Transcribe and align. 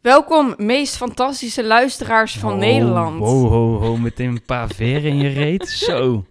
Welkom, 0.00 0.54
meest 0.56 0.96
fantastische 0.96 1.64
luisteraars 1.64 2.36
van 2.36 2.52
Oh, 2.52 2.58
Nederland. 2.58 3.18
Ho, 3.18 3.48
ho, 3.48 3.78
ho, 3.78 3.96
meteen 3.96 4.28
een 4.28 4.42
paar 4.42 4.68
veren 4.68 5.10
in 5.10 5.16
je 5.16 5.28
reet. 5.28 5.68
Zo. 5.88 6.24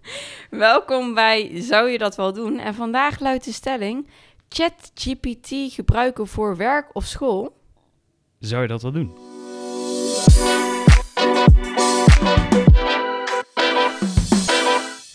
Welkom 0.50 1.14
bij 1.14 1.60
Zou 1.62 1.88
je 1.88 1.98
dat 1.98 2.16
wel 2.16 2.32
doen? 2.32 2.58
En 2.58 2.74
vandaag 2.74 3.20
luidt 3.20 3.44
de 3.44 3.52
stelling: 3.52 4.08
ChatGPT 4.48 5.48
gebruiken 5.74 6.26
voor 6.26 6.56
werk 6.56 6.90
of 6.92 7.04
school? 7.04 7.56
Zou 8.38 8.62
je 8.62 8.68
dat 8.68 8.82
wel 8.82 8.92
doen? 8.92 9.12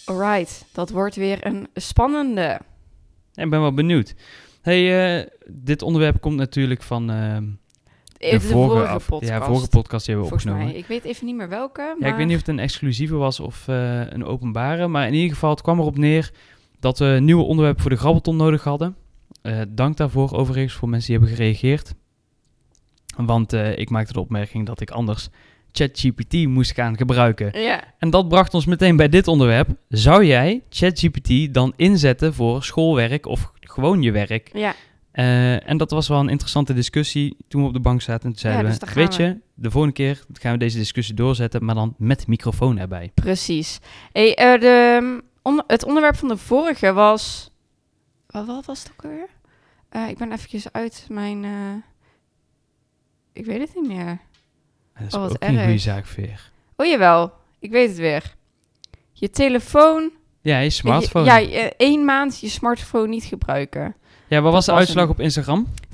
Alright, 0.05 0.65
dat 0.71 0.89
wordt 0.89 1.15
weer 1.15 1.45
een 1.45 1.67
spannende. 1.73 2.59
Ik 3.33 3.49
ben 3.49 3.61
wel 3.61 3.73
benieuwd. 3.73 4.13
Hey, 4.61 5.17
eh, 5.19 5.27
dit 5.47 5.81
onderwerp 5.81 6.21
komt 6.21 6.35
natuurlijk 6.35 6.81
van 6.81 7.09
eh, 7.11 7.37
De, 8.31 8.39
vorige, 8.41 8.87
af- 8.87 9.07
podcast. 9.07 9.31
Ja, 9.31 9.43
vorige 9.45 9.67
podcast 9.69 10.05
die 10.05 10.15
hebben 10.15 10.31
we 10.31 10.37
Volgens 10.39 10.43
opgenomen. 10.51 10.65
mij. 10.65 10.75
Ik 10.75 10.87
weet 10.87 11.03
even 11.03 11.25
niet 11.25 11.35
meer 11.35 11.49
welke. 11.49 11.81
Ja, 11.81 11.95
Maar... 11.99 12.09
ik 12.09 12.15
weet 12.15 12.25
niet 12.25 12.33
of 12.35 12.39
het 12.41 12.49
een 12.49 12.59
exclusieve 12.59 13.15
was 13.15 13.39
of 13.39 13.67
eh, 13.67 13.99
een 14.09 14.25
openbare. 14.25 14.87
Maar 14.87 15.07
in 15.07 15.13
ieder 15.13 15.29
geval, 15.33 15.49
het 15.49 15.61
kwam 15.61 15.79
erop 15.79 15.97
neer 15.97 16.31
dat 16.79 16.99
we 16.99 17.05
een 17.05 17.25
nieuwe 17.25 17.43
onderwerp 17.43 17.81
voor 17.81 17.89
de 17.89 17.95
grabbelton 17.97 18.35
nodig 18.35 18.63
hadden. 18.63 18.95
Eh, 19.41 19.61
dank 19.69 19.97
daarvoor 19.97 20.31
overigens 20.33 20.73
voor 20.73 20.89
mensen 20.89 21.09
die 21.11 21.19
hebben 21.19 21.37
gereageerd. 21.37 21.93
Want 23.17 23.53
eh, 23.53 23.77
ik 23.77 23.89
maakte 23.89 24.13
de 24.13 24.19
opmerking 24.19 24.65
dat 24.65 24.81
ik 24.81 24.91
anders 24.91 25.29
ChatGPT 25.71 26.33
moest 26.47 26.71
gaan 26.73 26.97
gebruiken. 26.97 27.61
Ja, 27.61 27.83
En 27.97 28.09
dat 28.09 28.27
bracht 28.27 28.53
ons 28.53 28.65
meteen 28.65 28.95
bij 28.95 29.09
dit 29.09 29.27
onderwerp. 29.27 29.69
Zou 29.89 30.25
jij 30.25 30.61
ChatGPT 30.69 31.53
dan 31.53 31.73
inzetten 31.75 32.33
voor 32.33 32.63
schoolwerk 32.63 33.25
of 33.25 33.51
gewoon 33.59 34.01
je 34.01 34.11
werk? 34.11 34.49
ja. 34.53 34.73
Eh, 35.13 35.69
en 35.69 35.77
dat 35.77 35.91
was 35.91 36.07
wel 36.07 36.19
een 36.19 36.29
interessante 36.29 36.73
discussie 36.73 37.37
toen 37.47 37.61
we 37.61 37.67
op 37.67 37.73
de 37.73 37.79
bank 37.79 38.01
zaten. 38.01 38.23
En 38.25 38.29
toen 38.31 38.39
zeiden 38.39 38.63
Ja, 38.71 38.77
dus 38.79 38.89
we, 38.89 38.93
weet 38.95 39.15
je, 39.15 39.37
de 39.53 39.71
volgende 39.71 39.95
keer 39.95 40.23
gaan 40.33 40.51
we 40.51 40.57
deze 40.57 40.77
discussie 40.77 41.15
doorzetten, 41.15 41.65
maar 41.65 41.75
dan 41.75 41.95
met 41.97 42.27
microfoon 42.27 42.77
erbij. 42.77 43.11
precies. 43.13 43.79
Hey, 44.11 44.35
eh, 44.35 44.59
de, 44.61 45.23
on- 45.41 45.63
het 45.67 45.85
onderwerp 45.85 46.15
van 46.15 46.27
de 46.27 46.37
vorige 46.37 46.93
was. 46.93 47.51
Wat, 48.27 48.45
wat 48.45 48.65
was 48.65 48.83
het 48.83 48.91
ook 48.91 49.03
alweer? 49.03 49.27
Eh, 49.89 50.07
ik 50.09 50.17
ben 50.17 50.31
eventjes 50.31 50.71
uit 50.71 51.05
mijn. 51.09 51.45
Ik 53.33 53.45
weet 53.45 53.59
het 53.59 53.75
niet 53.75 53.87
meer. 53.87 54.17
Dat 54.97 55.07
is 55.07 55.13
Oh, 55.13 55.21
wat 55.21 55.31
ook 55.31 55.41
een 55.43 55.47
goede 55.47 55.63
erg. 55.63 55.79
zaak, 55.81 56.05
Veer. 56.05 56.51
Oh 56.75 56.85
jawel, 56.85 57.33
ik 57.59 57.71
weet 57.71 57.87
het 57.89 57.97
weer. 57.97 58.35
Je 59.11 59.29
telefoon. 59.29 60.11
Ja, 60.41 60.59
je 60.59 60.69
smartphone. 60.69 61.25
Ja, 61.25 61.69
één 61.77 62.05
maand 62.05 62.39
je 62.39 62.49
smartphone 62.49 63.07
niet 63.07 63.23
gebruiken. 63.23 63.95
Wat 64.27 64.51
was 64.53 64.65
de 64.65 64.71
was 64.71 64.79
uitslag 64.79 65.09
op 65.09 65.19
Instagram? 65.19 65.67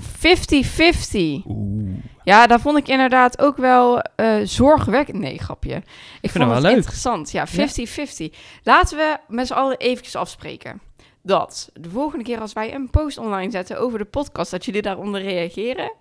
Oeh. 1.46 1.90
Ja, 2.24 2.46
daar 2.46 2.60
vond 2.60 2.78
ik 2.78 2.88
inderdaad 2.88 3.38
ook 3.40 3.56
wel 3.56 4.00
eh 4.00 4.36
zorgwekkend. 4.44 5.18
Nee, 5.18 5.38
grapje. 5.38 5.74
Ik 5.74 5.84
vind 6.30 6.32
vond 6.32 6.44
het 6.44 6.52
het 6.52 6.62
wel 6.62 6.70
leuk. 6.70 6.76
interessant. 6.76 7.30
Ja, 7.30 7.46
50-50. 7.48 8.34
Laten 8.62 8.96
we 8.96 9.16
met 9.28 9.46
z'n 9.46 9.52
allen 9.52 9.78
eventjes 9.78 10.16
afspreken. 10.16 10.80
Dat 11.22 11.70
de 11.74 11.90
volgende 11.90 12.24
keer 12.24 12.40
als 12.40 12.52
wij 12.52 12.74
een 12.74 12.90
post 12.90 13.18
online 13.18 13.50
zetten 13.50 13.78
over 13.80 13.98
de 13.98 14.04
podcast, 14.04 14.50
dat 14.50 14.64
jullie 14.64 14.82
daaronder 14.82 15.22
reageren. 15.22 15.92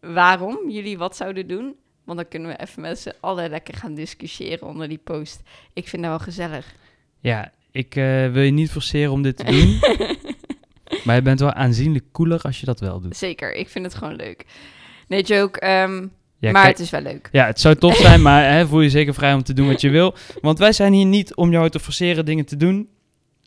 Waarom 0.00 0.70
jullie 0.70 0.98
wat 0.98 1.16
zouden 1.16 1.46
doen. 1.48 1.74
Want 2.04 2.18
dan 2.18 2.28
kunnen 2.28 2.48
we 2.50 2.60
even 2.60 2.82
met 2.82 2.98
z'n 2.98 3.12
allen 3.20 3.50
lekker 3.50 3.74
gaan 3.74 3.94
discussiëren 3.94 4.66
onder 4.68 4.88
die 4.88 5.00
post. 5.04 5.40
Ik 5.72 5.88
vind 5.88 6.02
dat 6.02 6.10
wel 6.10 6.20
gezellig. 6.20 6.74
Ja, 7.20 7.52
ik 7.70 7.96
eh, 7.96 8.30
wil 8.30 8.42
je 8.42 8.50
niet 8.50 8.70
forceren 8.70 9.12
om 9.12 9.22
dit 9.22 9.36
te 9.36 9.44
doen. 9.44 9.78
maar 11.04 11.14
je 11.14 11.22
bent 11.22 11.40
wel 11.40 11.52
aanzienlijk 11.52 12.04
cooler 12.12 12.40
als 12.42 12.60
je 12.60 12.66
dat 12.66 12.80
wel 12.80 13.00
doet. 13.00 13.16
Zeker, 13.16 13.54
ik 13.54 13.68
vind 13.68 13.84
het 13.84 13.94
gewoon 13.94 14.16
leuk. 14.16 14.44
Nee, 15.08 15.22
joke. 15.22 15.66
Ja, 16.42 16.50
maar 16.50 16.62
kijk, 16.62 16.76
het 16.76 16.86
is 16.86 16.90
wel 16.90 17.00
leuk. 17.00 17.28
Ja, 17.32 17.46
het 17.46 17.60
zou 17.60 17.74
tof 17.74 17.96
zijn, 17.96 18.22
maar 18.28 18.52
hè, 18.52 18.66
voel 18.66 18.80
je 18.80 18.90
zeker 18.90 19.14
vrij 19.14 19.34
om 19.34 19.42
te 19.42 19.52
doen 19.52 19.66
wat 19.66 19.80
je 19.80 19.90
wil. 19.90 20.14
Want 20.40 20.58
wij 20.58 20.72
zijn 20.72 20.92
hier 20.92 21.06
niet 21.06 21.34
om 21.34 21.50
jou 21.50 21.68
te 21.70 21.80
forceren 21.80 22.24
dingen 22.24 22.44
te 22.44 22.56
doen. 22.56 22.88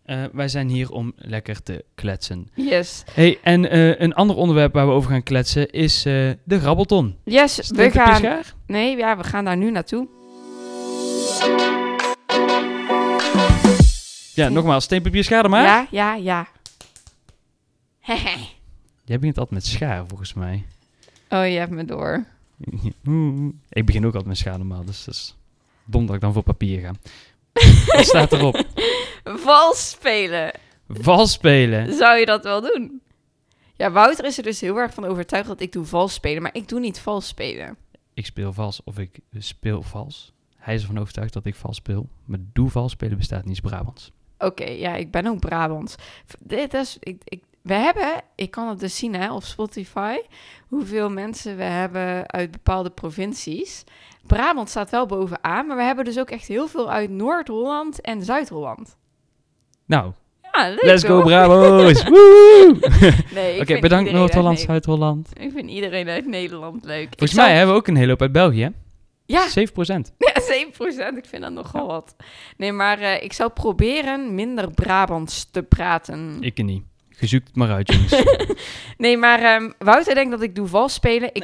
Eh, 0.05 0.23
wij 0.33 0.47
zijn 0.47 0.69
hier 0.69 0.91
om 0.91 1.13
lekker 1.15 1.63
te 1.63 1.85
kletsen. 1.95 2.49
Yes. 2.53 3.03
Hey, 3.13 3.39
en 3.43 3.69
eh, 3.69 3.99
een 3.99 4.13
ander 4.13 4.35
onderwerp 4.35 4.73
waar 4.73 4.87
we 4.87 4.93
over 4.93 5.11
gaan 5.11 5.23
kletsen 5.23 5.69
is 5.69 6.05
eh, 6.05 6.13
de 6.43 6.59
grabbelton. 6.59 7.15
Yes, 7.23 7.55
we 7.55 7.63
Steen, 7.63 7.91
papier, 7.91 8.29
gaan... 8.29 8.43
Nee, 8.67 8.97
ja, 8.97 9.17
we 9.17 9.23
gaan 9.23 9.45
daar 9.45 9.57
nu 9.57 9.71
naartoe. 9.71 10.07
Ja, 14.33 14.49
nogmaals, 14.49 14.83
steen, 14.83 15.01
papier, 15.01 15.23
schaar 15.23 15.49
maar. 15.49 15.63
Ja, 15.63 15.87
ja, 15.91 16.15
ja. 16.15 16.47
Jij 19.05 19.19
begint 19.19 19.37
altijd 19.37 19.49
met 19.49 19.65
schaar, 19.65 20.07
volgens 20.07 20.33
mij. 20.33 20.65
oh, 21.29 21.47
je 21.47 21.57
hebt 21.57 21.71
me 21.71 21.85
door. 21.85 22.25
ik 23.69 23.85
begin 23.85 24.01
ook 24.05 24.13
altijd 24.13 24.25
met 24.25 24.37
schaar 24.37 24.57
normaal, 24.57 24.85
dus 24.85 25.05
dat 25.05 25.13
is 25.13 25.35
dom 25.85 26.05
dat 26.05 26.15
ik 26.15 26.21
dan 26.21 26.33
voor 26.33 26.43
papier 26.43 26.81
ga. 26.81 26.91
Wat 27.95 28.05
staat 28.05 28.33
erop? 28.33 28.65
Vals 29.45 29.89
spelen. 29.89 30.51
Vals 30.87 31.31
spelen. 31.31 31.93
Zou 31.93 32.17
je 32.17 32.25
dat 32.25 32.43
wel 32.43 32.61
doen? 32.61 33.01
Ja, 33.75 33.91
Wouter 33.91 34.25
is 34.25 34.37
er 34.37 34.43
dus 34.43 34.61
heel 34.61 34.77
erg 34.77 34.93
van 34.93 35.05
overtuigd 35.05 35.47
dat 35.47 35.61
ik 35.61 35.71
doe 35.71 35.85
vals 35.85 36.13
spelen, 36.13 36.41
maar 36.41 36.55
ik 36.55 36.67
doe 36.67 36.79
niet 36.79 36.99
vals 36.99 37.27
spelen. 37.27 37.77
Ik 38.13 38.25
speel 38.25 38.53
vals 38.53 38.83
of 38.83 38.97
ik 38.99 39.19
speel 39.37 39.81
vals. 39.81 40.33
Hij 40.57 40.75
is 40.75 40.81
ervan 40.81 40.99
overtuigd 40.99 41.33
dat 41.33 41.45
ik 41.45 41.55
vals 41.55 41.75
speel. 41.75 42.07
Maar 42.25 42.39
doe 42.53 42.69
vals 42.69 42.91
spelen 42.91 43.17
bestaat 43.17 43.45
niet 43.45 43.55
in 43.63 43.69
Brabants. 43.69 44.11
Oké, 44.37 44.65
ja, 44.65 44.95
ik 44.95 45.11
ben 45.11 45.27
ook 45.27 45.39
Brabants. 45.39 45.95
Dit 46.39 46.73
is, 46.73 46.97
ik, 46.99 47.21
ik, 47.23 47.43
we 47.65 47.73
hebben, 47.73 48.21
ik 48.35 48.51
kan 48.51 48.67
het 48.69 48.79
dus 48.79 48.97
zien 48.97 49.15
hè, 49.15 49.33
op 49.33 49.43
Spotify, 49.43 50.15
hoeveel 50.67 51.09
mensen 51.09 51.57
we 51.57 51.63
hebben 51.63 52.29
uit 52.31 52.51
bepaalde 52.51 52.89
provincies. 52.89 53.83
Brabant 54.27 54.69
staat 54.69 54.89
wel 54.91 55.05
bovenaan, 55.05 55.67
maar 55.67 55.77
we 55.77 55.83
hebben 55.83 56.05
dus 56.05 56.19
ook 56.19 56.29
echt 56.29 56.47
heel 56.47 56.67
veel 56.67 56.91
uit 56.91 57.09
Noord-Holland 57.09 58.01
en 58.01 58.23
Zuid-Holland. 58.23 58.97
Nou, 59.85 60.11
Ja, 60.51 60.67
leuk 60.69 60.81
let's 60.83 61.03
go 61.03 61.21
hoor. 61.21 61.93
Woe! 62.09 63.15
Nee, 63.33 63.59
Oké, 63.61 63.79
bedankt 63.79 64.11
Noord-Holland, 64.11 64.59
Zuid-Holland. 64.59 65.29
Ik 65.39 65.51
vind 65.51 65.69
iedereen 65.69 66.09
uit 66.09 66.25
Nederland 66.27 66.83
leuk. 66.85 67.07
Volgens 67.07 67.21
Ik 67.21 67.35
zou- 67.37 67.47
mij 67.47 67.55
hebben 67.57 67.75
we 67.75 67.81
ook 67.81 67.87
een 67.87 67.95
hele 67.95 68.09
hoop 68.09 68.21
uit 68.21 68.31
België? 68.31 68.71
Ja, 69.25 69.47
7%. 69.47 69.51
Ja, 70.17 70.41
7%. 71.13 71.17
Ik 71.17 71.25
vind 71.25 71.41
dat 71.41 71.51
nogal 71.51 71.87
wat. 71.87 72.15
Nee, 72.57 72.71
maar 72.71 72.99
eh, 72.99 73.23
ik 73.23 73.33
zou 73.33 73.49
proberen 73.49 74.35
minder 74.35 74.71
Brabants 74.71 75.49
te 75.51 75.63
praten. 75.63 76.37
Ik 76.39 76.63
niet. 76.65 76.83
Je 77.19 77.27
zoekt 77.27 77.47
het 77.47 77.55
maar 77.55 77.71
uit, 77.71 77.91
jongens. 77.93 78.23
Nee, 78.97 79.17
maar 79.17 79.41
ehm, 79.41 79.71
Wouter 79.77 80.15
denkt 80.15 80.31
dat 80.31 80.41
ik 80.41 80.55
doe 80.55 80.67
vals 80.67 80.93
spelen. 80.93 81.29
Ik... 81.33 81.43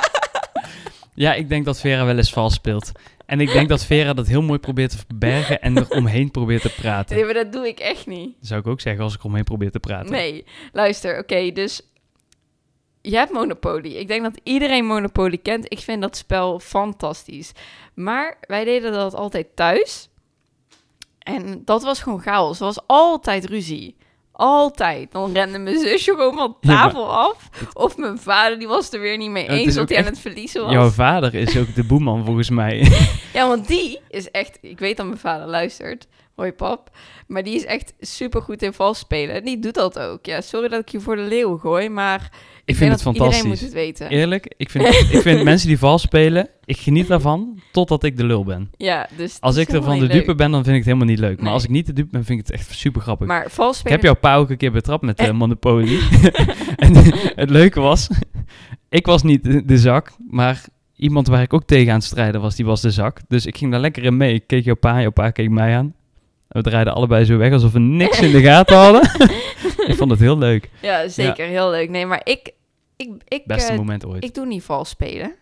ja, 1.14 1.34
ik 1.34 1.48
denk 1.48 1.64
dat 1.64 1.80
Vera 1.80 2.04
wel 2.04 2.16
eens 2.16 2.32
vals 2.32 2.54
speelt. 2.54 2.92
En 3.26 3.40
ik 3.40 3.52
denk 3.52 3.68
dat 3.68 3.84
Vera 3.84 4.12
dat 4.12 4.26
heel 4.26 4.42
mooi 4.42 4.58
probeert 4.58 4.90
te 4.90 4.98
verbergen 5.06 5.60
en 5.60 5.76
er 5.76 5.90
omheen 5.90 6.30
probeert 6.30 6.62
te 6.62 6.74
praten. 6.74 7.16
Nee, 7.16 7.24
maar 7.24 7.34
dat 7.34 7.52
doe 7.52 7.68
ik 7.68 7.78
echt 7.78 8.06
niet. 8.06 8.34
Dat 8.38 8.48
zou 8.48 8.60
ik 8.60 8.66
ook 8.66 8.80
zeggen 8.80 9.04
als 9.04 9.14
ik 9.14 9.24
omheen 9.24 9.44
probeer 9.44 9.70
te 9.70 9.80
praten. 9.80 10.10
Nee, 10.10 10.44
luister. 10.72 11.18
Oké, 11.18 11.52
dus 11.52 11.82
je 13.00 13.16
hebt 13.16 13.32
Monopoly. 13.32 13.90
Ik 13.96 14.08
denk 14.08 14.22
dat 14.22 14.40
iedereen 14.42 14.86
Monopoly 14.86 15.38
kent. 15.38 15.64
Ik 15.68 15.78
vind 15.78 16.02
dat 16.02 16.16
spel 16.16 16.60
fantastisch. 16.60 17.52
Maar 17.94 18.38
wij 18.40 18.64
deden 18.64 18.92
dat 18.92 19.14
altijd 19.14 19.46
thuis. 19.54 20.08
En 21.18 21.62
dat 21.64 21.82
was 21.82 22.02
gewoon 22.02 22.20
chaos. 22.20 22.58
Er 22.58 22.64
was 22.64 22.86
altijd 22.86 23.44
ruzie. 23.44 23.96
Altijd. 24.32 25.12
Dan 25.12 25.32
rende 25.32 25.58
mijn 25.58 25.78
zusje 25.78 26.10
gewoon 26.10 26.34
van 26.36 26.56
Ja, 26.60 26.68
tafel 26.68 27.12
af. 27.12 27.48
Of 27.72 27.96
mijn 27.96 28.18
vader, 28.18 28.58
die 28.58 28.68
was 28.68 28.92
er 28.92 29.00
weer 29.00 29.16
niet 29.16 29.30
mee 29.30 29.48
eens 29.48 29.74
dat 29.74 29.88
hij 29.88 29.98
aan 29.98 30.04
het 30.04 30.18
verliezen 30.18 30.62
was. 30.62 30.72
Jouw 30.72 30.88
vader 30.90 31.34
is 31.34 31.58
ook 31.58 31.74
de 31.74 31.84
boeman, 31.84 32.24
volgens 32.24 32.50
mij. 32.50 32.86
Ja, 33.32 33.48
want 33.48 33.66
die 33.68 34.00
is 34.08 34.30
echt... 34.30 34.58
Ik 34.60 34.78
weet 34.78 34.96
dat 34.96 35.06
mijn 35.06 35.18
vader 35.18 35.46
luistert. 35.46 36.06
Hoi 36.34 36.52
pap. 36.52 36.90
Maar 37.26 37.42
die 37.42 37.54
is 37.54 37.64
echt 37.64 37.92
super 38.00 38.42
goed 38.42 38.62
in 38.62 38.72
vals 38.72 38.98
spelen. 38.98 39.34
En 39.34 39.44
die 39.44 39.58
doet 39.58 39.74
dat 39.74 39.98
ook. 39.98 40.26
Ja, 40.26 40.40
sorry 40.40 40.68
dat 40.68 40.80
ik 40.80 40.88
je 40.88 41.00
voor 41.00 41.16
de 41.16 41.22
leeuw 41.22 41.56
gooi, 41.56 41.88
maar... 41.88 42.30
Ik 42.64 42.76
vind 42.76 42.92
het 42.92 43.02
dat 43.02 43.14
Iedereen 43.14 43.30
moet 43.30 43.40
fantastisch. 43.40 43.60
het 43.60 43.72
weten. 43.72 44.08
Eerlijk, 44.08 44.54
ik 44.56 44.70
vind, 44.70 44.84
ik 44.86 45.20
vind 45.20 45.42
mensen 45.52 45.68
die 45.68 45.78
vals 45.78 46.02
spelen, 46.02 46.48
ik 46.64 46.76
geniet 46.76 47.08
daarvan 47.08 47.60
totdat 47.72 48.04
ik 48.04 48.16
de 48.16 48.24
lul 48.24 48.44
ben. 48.44 48.70
Ja, 48.76 49.08
dus... 49.16 49.36
Als 49.40 49.56
ik 49.56 49.68
is 49.68 49.74
ervan 49.74 49.98
de 49.98 50.06
dupe 50.06 50.34
ben, 50.34 50.50
dan 50.50 50.64
vind 50.64 50.76
ik 50.76 50.84
het 50.84 50.84
helemaal 50.84 51.06
niet 51.06 51.18
leuk. 51.18 51.40
Maar 51.40 51.52
als 51.52 51.64
ik 51.64 51.70
niet 51.70 51.86
de 51.86 51.92
dupe 51.92 52.10
ben, 52.10 52.24
vind 52.24 52.40
ik 52.40 52.46
het 52.46 52.54
echt 52.56 52.74
super 52.74 53.00
grappig. 53.00 53.26
Maar 53.26 53.50
vals 53.50 53.72
ik 53.72 53.78
spelen... 53.78 53.96
heb 53.96 54.02
jouw 54.02 54.14
pa 54.14 54.36
ook 54.36 54.50
een 54.50 54.56
keer 54.56 54.72
betrapt 54.72 55.02
met 55.02 55.18
Eh. 55.18 55.30
Monopoly. 55.30 55.98
en 56.76 56.94
het 57.34 57.50
leuke 57.50 57.80
was, 57.80 58.08
ik 58.88 59.06
was 59.06 59.22
niet 59.22 59.44
de, 59.44 59.64
de 59.64 59.78
zak, 59.78 60.12
maar 60.30 60.64
iemand 60.96 61.26
waar 61.26 61.42
ik 61.42 61.52
ook 61.52 61.64
tegen 61.64 61.92
aan 61.92 61.98
het 61.98 62.04
strijden 62.04 62.40
was, 62.40 62.56
die 62.56 62.64
was 62.64 62.80
de 62.80 62.90
zak. 62.90 63.20
Dus 63.28 63.46
ik 63.46 63.56
ging 63.56 63.70
daar 63.70 63.80
lekker 63.80 64.04
in 64.04 64.16
mee. 64.16 64.34
Ik 64.34 64.46
keek 64.46 64.64
jouw 64.64 64.76
pa, 64.76 65.00
jouw 65.00 65.10
pa 65.10 65.30
keek 65.30 65.50
mij 65.50 65.76
aan. 65.76 65.94
En 66.52 66.62
we 66.62 66.68
draaiden 66.68 66.94
allebei 66.94 67.24
zo 67.24 67.36
weg 67.36 67.52
alsof 67.52 67.72
we 67.72 67.78
niks 67.78 68.20
in 68.20 68.30
de 68.32 68.42
gaten 68.42 68.76
hadden. 68.76 69.02
ik 69.90 69.94
vond 69.96 70.10
het 70.10 70.20
heel 70.20 70.38
leuk. 70.38 70.70
Ja, 70.82 71.08
zeker. 71.08 71.46
Heel 71.46 71.70
leuk. 71.70 71.88
Nee, 71.90 72.06
maar 72.06 72.20
ik... 72.24 72.52
ik, 72.96 73.10
ik 73.28 73.46
Beste 73.46 73.72
eh, 73.72 73.78
moment 73.78 74.06
ooit. 74.06 74.24
Ik 74.24 74.34
doe 74.34 74.46
niet 74.46 74.62
vals 74.62 74.88
spelen. 74.88 75.34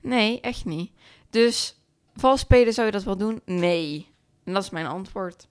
Nee, 0.00 0.40
echt 0.40 0.64
niet. 0.64 0.90
Dus 1.30 1.80
vals 2.16 2.40
spelen 2.40 2.72
zou 2.72 2.86
je 2.86 2.92
dat 2.92 3.04
wel 3.04 3.16
doen? 3.16 3.40
Nee. 3.44 4.06
En 4.44 4.52
dat 4.52 4.62
is 4.62 4.70
mijn 4.70 4.86
antwoord. 4.86 5.46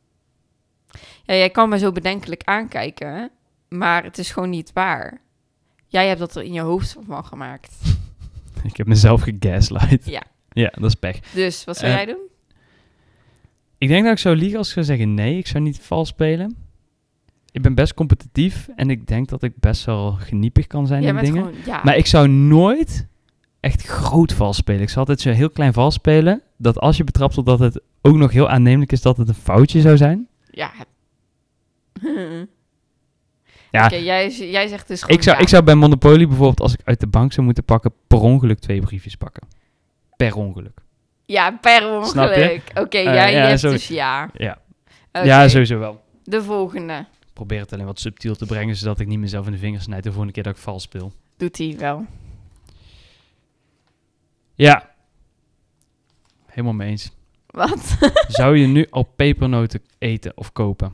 Ja, 1.24 1.34
jij 1.36 1.50
kan 1.50 1.70
me 1.70 1.78
zo 1.78 1.92
bedenkelijk 1.92 2.42
aankijken, 2.44 3.32
maar 3.70 4.04
het 4.04 4.18
is 4.18 4.32
gewoon 4.32 4.50
niet 4.50 4.72
waar. 4.74 5.22
Jij 5.88 6.08
hebt 6.08 6.20
dat 6.20 6.36
er 6.36 6.44
in 6.44 6.54
je 6.54 6.62
hoofd 6.62 6.98
van 7.06 7.26
gemaakt. 7.26 7.76
Ik 8.64 8.78
heb 8.78 8.88
mezelf 8.88 9.22
gegaslight. 9.22 10.06
Ja. 10.06 10.24
Ja, 10.50 10.72
dat 10.76 10.90
is 10.90 10.96
pech. 10.96 11.20
Dus 11.20 11.64
wat 11.64 11.78
zou 11.78 11.92
Eh, 11.92 11.98
jij 11.98 12.06
doen? 12.06 12.32
Ik 13.84 13.90
denk 13.90 14.04
dat 14.04 14.12
ik 14.14 14.20
zou 14.20 14.36
liegen 14.36 14.58
als 14.58 14.68
ik 14.68 14.74
zou 14.74 14.86
zeggen 14.86 15.14
nee, 15.14 15.38
ik 15.38 15.48
zou 15.48 15.64
niet 15.64 15.80
vals 15.80 16.08
spelen. 16.08 16.56
Ik 17.52 17.62
ben 17.62 17.76
best 17.76 17.94
competitief 17.94 18.70
en 18.76 18.90
ik 18.90 19.08
denk 19.08 19.30
dat 19.30 19.44
ik 19.44 19.54
best 19.60 19.86
wel 19.86 20.12
geniepig 20.12 20.68
kan 20.68 20.88
zijn 20.88 21.02
Jij 21.02 21.10
in 21.10 21.16
bent 21.16 21.28
dingen. 21.28 21.44
gewoon, 21.44 21.60
ja. 21.66 21.82
Maar 21.84 21.98
ik 21.98 22.06
zou 22.06 22.28
nooit 22.28 23.08
echt 23.60 23.84
groot 23.84 24.34
vals 24.34 24.58
spelen. 24.58 24.82
Ik 24.82 24.88
zou 24.88 25.00
altijd 25.00 25.22
zo 25.22 25.30
heel 25.30 25.50
klein 25.50 25.74
vals 25.74 25.94
spelen. 25.94 26.42
Dat 26.58 26.80
als 26.80 26.98
je 26.98 27.04
betrapt 27.04 27.34
wordt 27.34 27.50
dat 27.50 27.60
het 27.60 27.82
ook 28.02 28.16
nog 28.16 28.32
heel 28.32 28.50
aannemelijk 28.50 28.92
is 28.92 29.02
dat 29.02 29.18
het 29.18 29.28
een 29.28 29.34
foutje 29.34 29.82
zou 29.82 29.98
zijn. 29.98 30.28
Ja. 30.52 30.72
Ja, 33.72 33.86
Oké, 33.86 33.96
jij, 33.96 34.32
jij 34.32 34.68
zegt 34.68 34.88
dus 34.88 35.02
gewoon 35.02 35.18
ik, 35.18 35.24
zou, 35.24 35.36
ja. 35.36 35.42
ik 35.42 35.48
zou 35.48 35.64
bij 35.64 35.76
Monopoly 35.76 36.28
bijvoorbeeld, 36.28 36.62
als 36.62 36.74
ik 36.74 36.80
uit 36.84 37.00
de 37.00 37.08
bank 37.08 37.34
zou 37.34 37.46
moeten 37.46 37.64
pakken, 37.64 37.94
per 38.08 38.20
ongeluk 38.20 38.60
twee 38.60 38.82
briefjes 38.82 39.16
pakken. 39.16 39.48
Per 40.18 40.36
ongeluk. 40.36 40.83
Ja, 41.34 41.52
per 41.62 41.90
ongeluk. 41.90 42.64
Oké, 42.74 42.98
Eh, 42.98 43.04
ja, 43.04 43.26
je 43.26 43.36
ja, 43.38 43.46
hebt 43.48 43.60
zo- 43.60 43.70
dus 43.72 43.88
ja. 43.88 44.30
Ja, 45.24 45.48
sowieso 45.48 45.80
wel. 45.80 46.04
De 46.24 46.44
volgende 46.44 46.94
Ik 47.22 47.34
probeer 47.34 47.60
het 47.60 47.74
alleen 47.74 47.86
wat 47.86 48.00
subtiel 48.00 48.36
te 48.36 48.46
brengen, 48.46 48.76
zodat 48.76 49.00
ik 49.00 49.08
niet 49.08 49.20
mezelf 49.20 49.46
in 49.46 49.52
de 49.52 49.58
vingers 49.58 49.84
snijd 49.84 50.04
de 50.04 50.10
volgende 50.10 50.34
keer 50.34 50.44
dat 50.44 50.56
ik 50.56 50.62
vals 50.62 50.84
speel. 50.84 51.12
doet 51.38 51.58
hij 51.58 51.76
wel. 51.78 52.06
Ja. 54.56 54.90
Helemaal 56.46 56.74
mee 56.74 56.90
eens. 56.90 57.12
Wat? 57.48 57.98
Zou 58.28 58.58
je 58.58 58.68
nu 58.68 58.88
al 58.90 59.04
pepernoten 59.04 59.82
eten 59.98 60.32
of 60.38 60.52
kopen? 60.52 60.94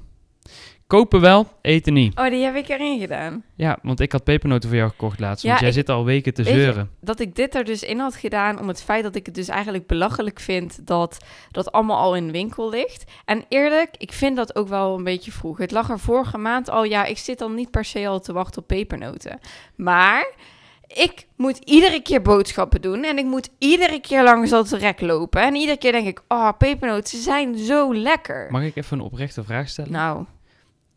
Kopen 0.90 1.22
wel, 1.22 1.48
eten 1.62 1.94
niet. 1.94 2.18
Oh, 2.18 2.30
die 2.30 2.44
heb 2.44 2.56
ik 2.56 2.68
erin 2.70 3.00
gedaan. 3.00 3.44
Ja, 3.56 3.78
want 3.82 4.00
ik 4.00 4.12
had 4.12 4.24
pepernoten 4.24 4.70
voor 4.70 4.78
jou 4.78 4.90
gekocht 4.90 5.20
laatst. 5.20 5.44
Want 5.44 5.56
Ja, 5.56 5.60
jij 5.62 5.70
ik- 5.70 5.76
zit 5.76 5.90
al 5.90 6.06
weken 6.06 6.34
te 6.34 6.44
je- 6.44 6.50
zeuren. 6.50 6.90
Dat 7.02 7.20
ik 7.20 7.36
dit 7.36 7.56
er 7.56 7.64
dus 7.64 7.84
in 7.84 8.00
had 8.00 8.16
gedaan 8.16 8.60
om 8.60 8.68
het 8.68 8.84
feit 8.84 9.04
dat 9.04 9.16
ik 9.16 9.26
het 9.26 9.36
dus 9.36 9.48
eigenlijk 9.48 9.88
belachelijk 9.88 10.40
vind 10.40 10.88
dat 10.88 11.18
dat 11.52 11.72
allemaal 11.72 11.98
al 11.98 12.16
in 12.16 12.26
de 12.26 12.32
winkel 12.32 12.70
ligt. 12.70 13.04
En 13.26 13.44
eerlijk, 13.50 13.90
ik 13.98 14.14
vind 14.14 14.36
dat 14.36 14.56
ook 14.56 14.68
wel 14.68 14.98
een 14.98 15.04
beetje 15.04 15.32
vroeg. 15.32 15.58
Het 15.58 15.72
lag 15.72 15.90
er 15.90 16.00
vorige 16.00 16.38
maand 16.38 16.70
al. 16.70 16.84
Ja, 16.84 17.06
ik 17.06 17.18
zit 17.18 17.40
dan 17.40 17.56
niet 17.56 17.72
per 17.72 17.86
se 17.86 18.08
al 18.08 18.20
te 18.20 18.34
wachten 18.34 18.62
op 18.62 18.68
pepernoten. 18.68 19.40
Maar 19.76 20.34
ik 20.88 21.26
moet 21.36 21.58
iedere 21.58 22.02
keer 22.02 22.22
boodschappen 22.22 22.82
doen 22.82 23.04
en 23.04 23.18
ik 23.18 23.26
moet 23.26 23.50
iedere 23.58 24.00
keer 24.02 24.24
langs 24.24 24.50
dat 24.50 24.70
rek 24.72 25.02
lopen. 25.02 25.42
En 25.42 25.56
iedere 25.56 25.78
keer 25.78 25.92
denk 25.92 26.08
ik, 26.08 26.22
oh, 26.28 26.50
pepernoten 26.58 27.08
ze 27.08 27.18
zijn 27.24 27.58
zo 27.58 27.94
lekker. 27.96 28.48
Mag 28.52 28.64
ik 28.64 28.76
even 28.76 28.98
een 29.00 29.04
oprechte 29.06 29.44
vraag 29.44 29.70
stellen? 29.70 29.92
Nou, 29.92 30.26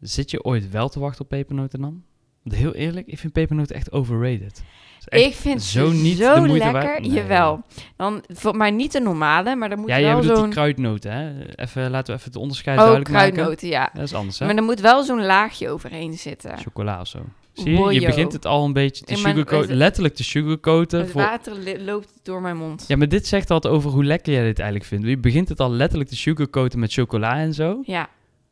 Zit 0.02 0.30
je 0.30 0.44
ooit 0.44 0.70
wel 0.70 0.88
te 0.88 1.00
wachten 1.00 1.22
op 1.22 1.28
pepernoten 1.28 1.80
dan? 1.80 2.02
Want 2.42 2.56
heel 2.56 2.74
eerlijk, 2.74 3.06
ik 3.06 3.18
vind 3.18 3.32
pepernoten 3.32 3.76
echt 3.76 3.92
overrated. 3.92 4.62
Echt- 5.04 5.24
ik 5.24 5.34
vind 5.34 5.62
zo 5.62 5.90
niet 5.90 6.18
zo 6.18 6.46
lekker. 6.46 6.72
waard? 6.72 7.00
Nee. 7.00 7.10
Jawel. 7.10 7.60
Dan, 7.96 8.24
voor 8.28 8.56
mij 8.56 8.70
niet 8.70 8.92
de 8.92 9.00
normale, 9.00 9.56
maar 9.56 9.68
dan 9.68 9.78
moet 9.78 9.88
ja, 9.88 10.00
wel 10.00 10.22
zo'n... 10.22 10.42
die 10.44 10.52
kruidnoten, 10.52 11.12
hè? 11.12 11.48
Even, 11.56 11.90
laten 11.90 12.06
we 12.14 12.18
even 12.20 12.32
het 12.32 12.40
onderscheid 12.40 12.76
Oh, 12.78 12.82
duidelijk 12.84 13.14
maken. 13.14 13.32
kruidnoten, 13.32 13.68
ja. 13.68 13.90
Dat 13.94 14.02
is 14.02 14.14
anders, 14.14 14.38
hè? 14.38 14.46
Maar 14.46 14.56
er 14.56 14.62
moet 14.62 14.80
wel 14.80 15.02
zo'n 15.02 15.24
laagje 15.24 15.68
overheen 15.68 16.12
zitten. 16.12 16.58
Chocola 16.58 17.00
of 17.00 17.06
zo. 17.06 17.18
Zie 17.52 17.78
je? 17.78 18.00
Je 18.00 18.06
begint 18.06 18.32
het 18.32 18.46
al 18.46 18.64
een 18.64 18.72
beetje 18.72 19.04
te 19.04 19.14
sugarcoaten. 19.16 19.76
Letterlijk 19.76 20.14
te 20.14 20.24
sugarcoaten. 20.24 21.00
Het 21.00 21.10
Voor... 21.10 21.20
water 21.20 21.80
loopt 21.80 22.12
door 22.22 22.40
mijn 22.40 22.56
mond. 22.56 22.84
Ja, 22.88 22.96
maar 22.96 23.08
dit 23.08 23.26
zegt 23.26 23.48
wat 23.48 23.66
over 23.66 23.90
hoe 23.90 24.04
lekker 24.04 24.32
jij 24.32 24.44
dit 24.44 24.58
eigenlijk 24.58 24.88
vindt. 24.88 25.06
Je 25.06 25.18
begint 25.18 25.48
het 25.48 25.60
al 25.60 25.70
letterlijk 25.70 26.10
te 26.10 26.16
sugarcoaten 26.16 26.78
met 26.78 26.92
chocola 26.92 27.36
en 27.38 27.54
zo. 27.54 27.80
Ja, 27.84 28.08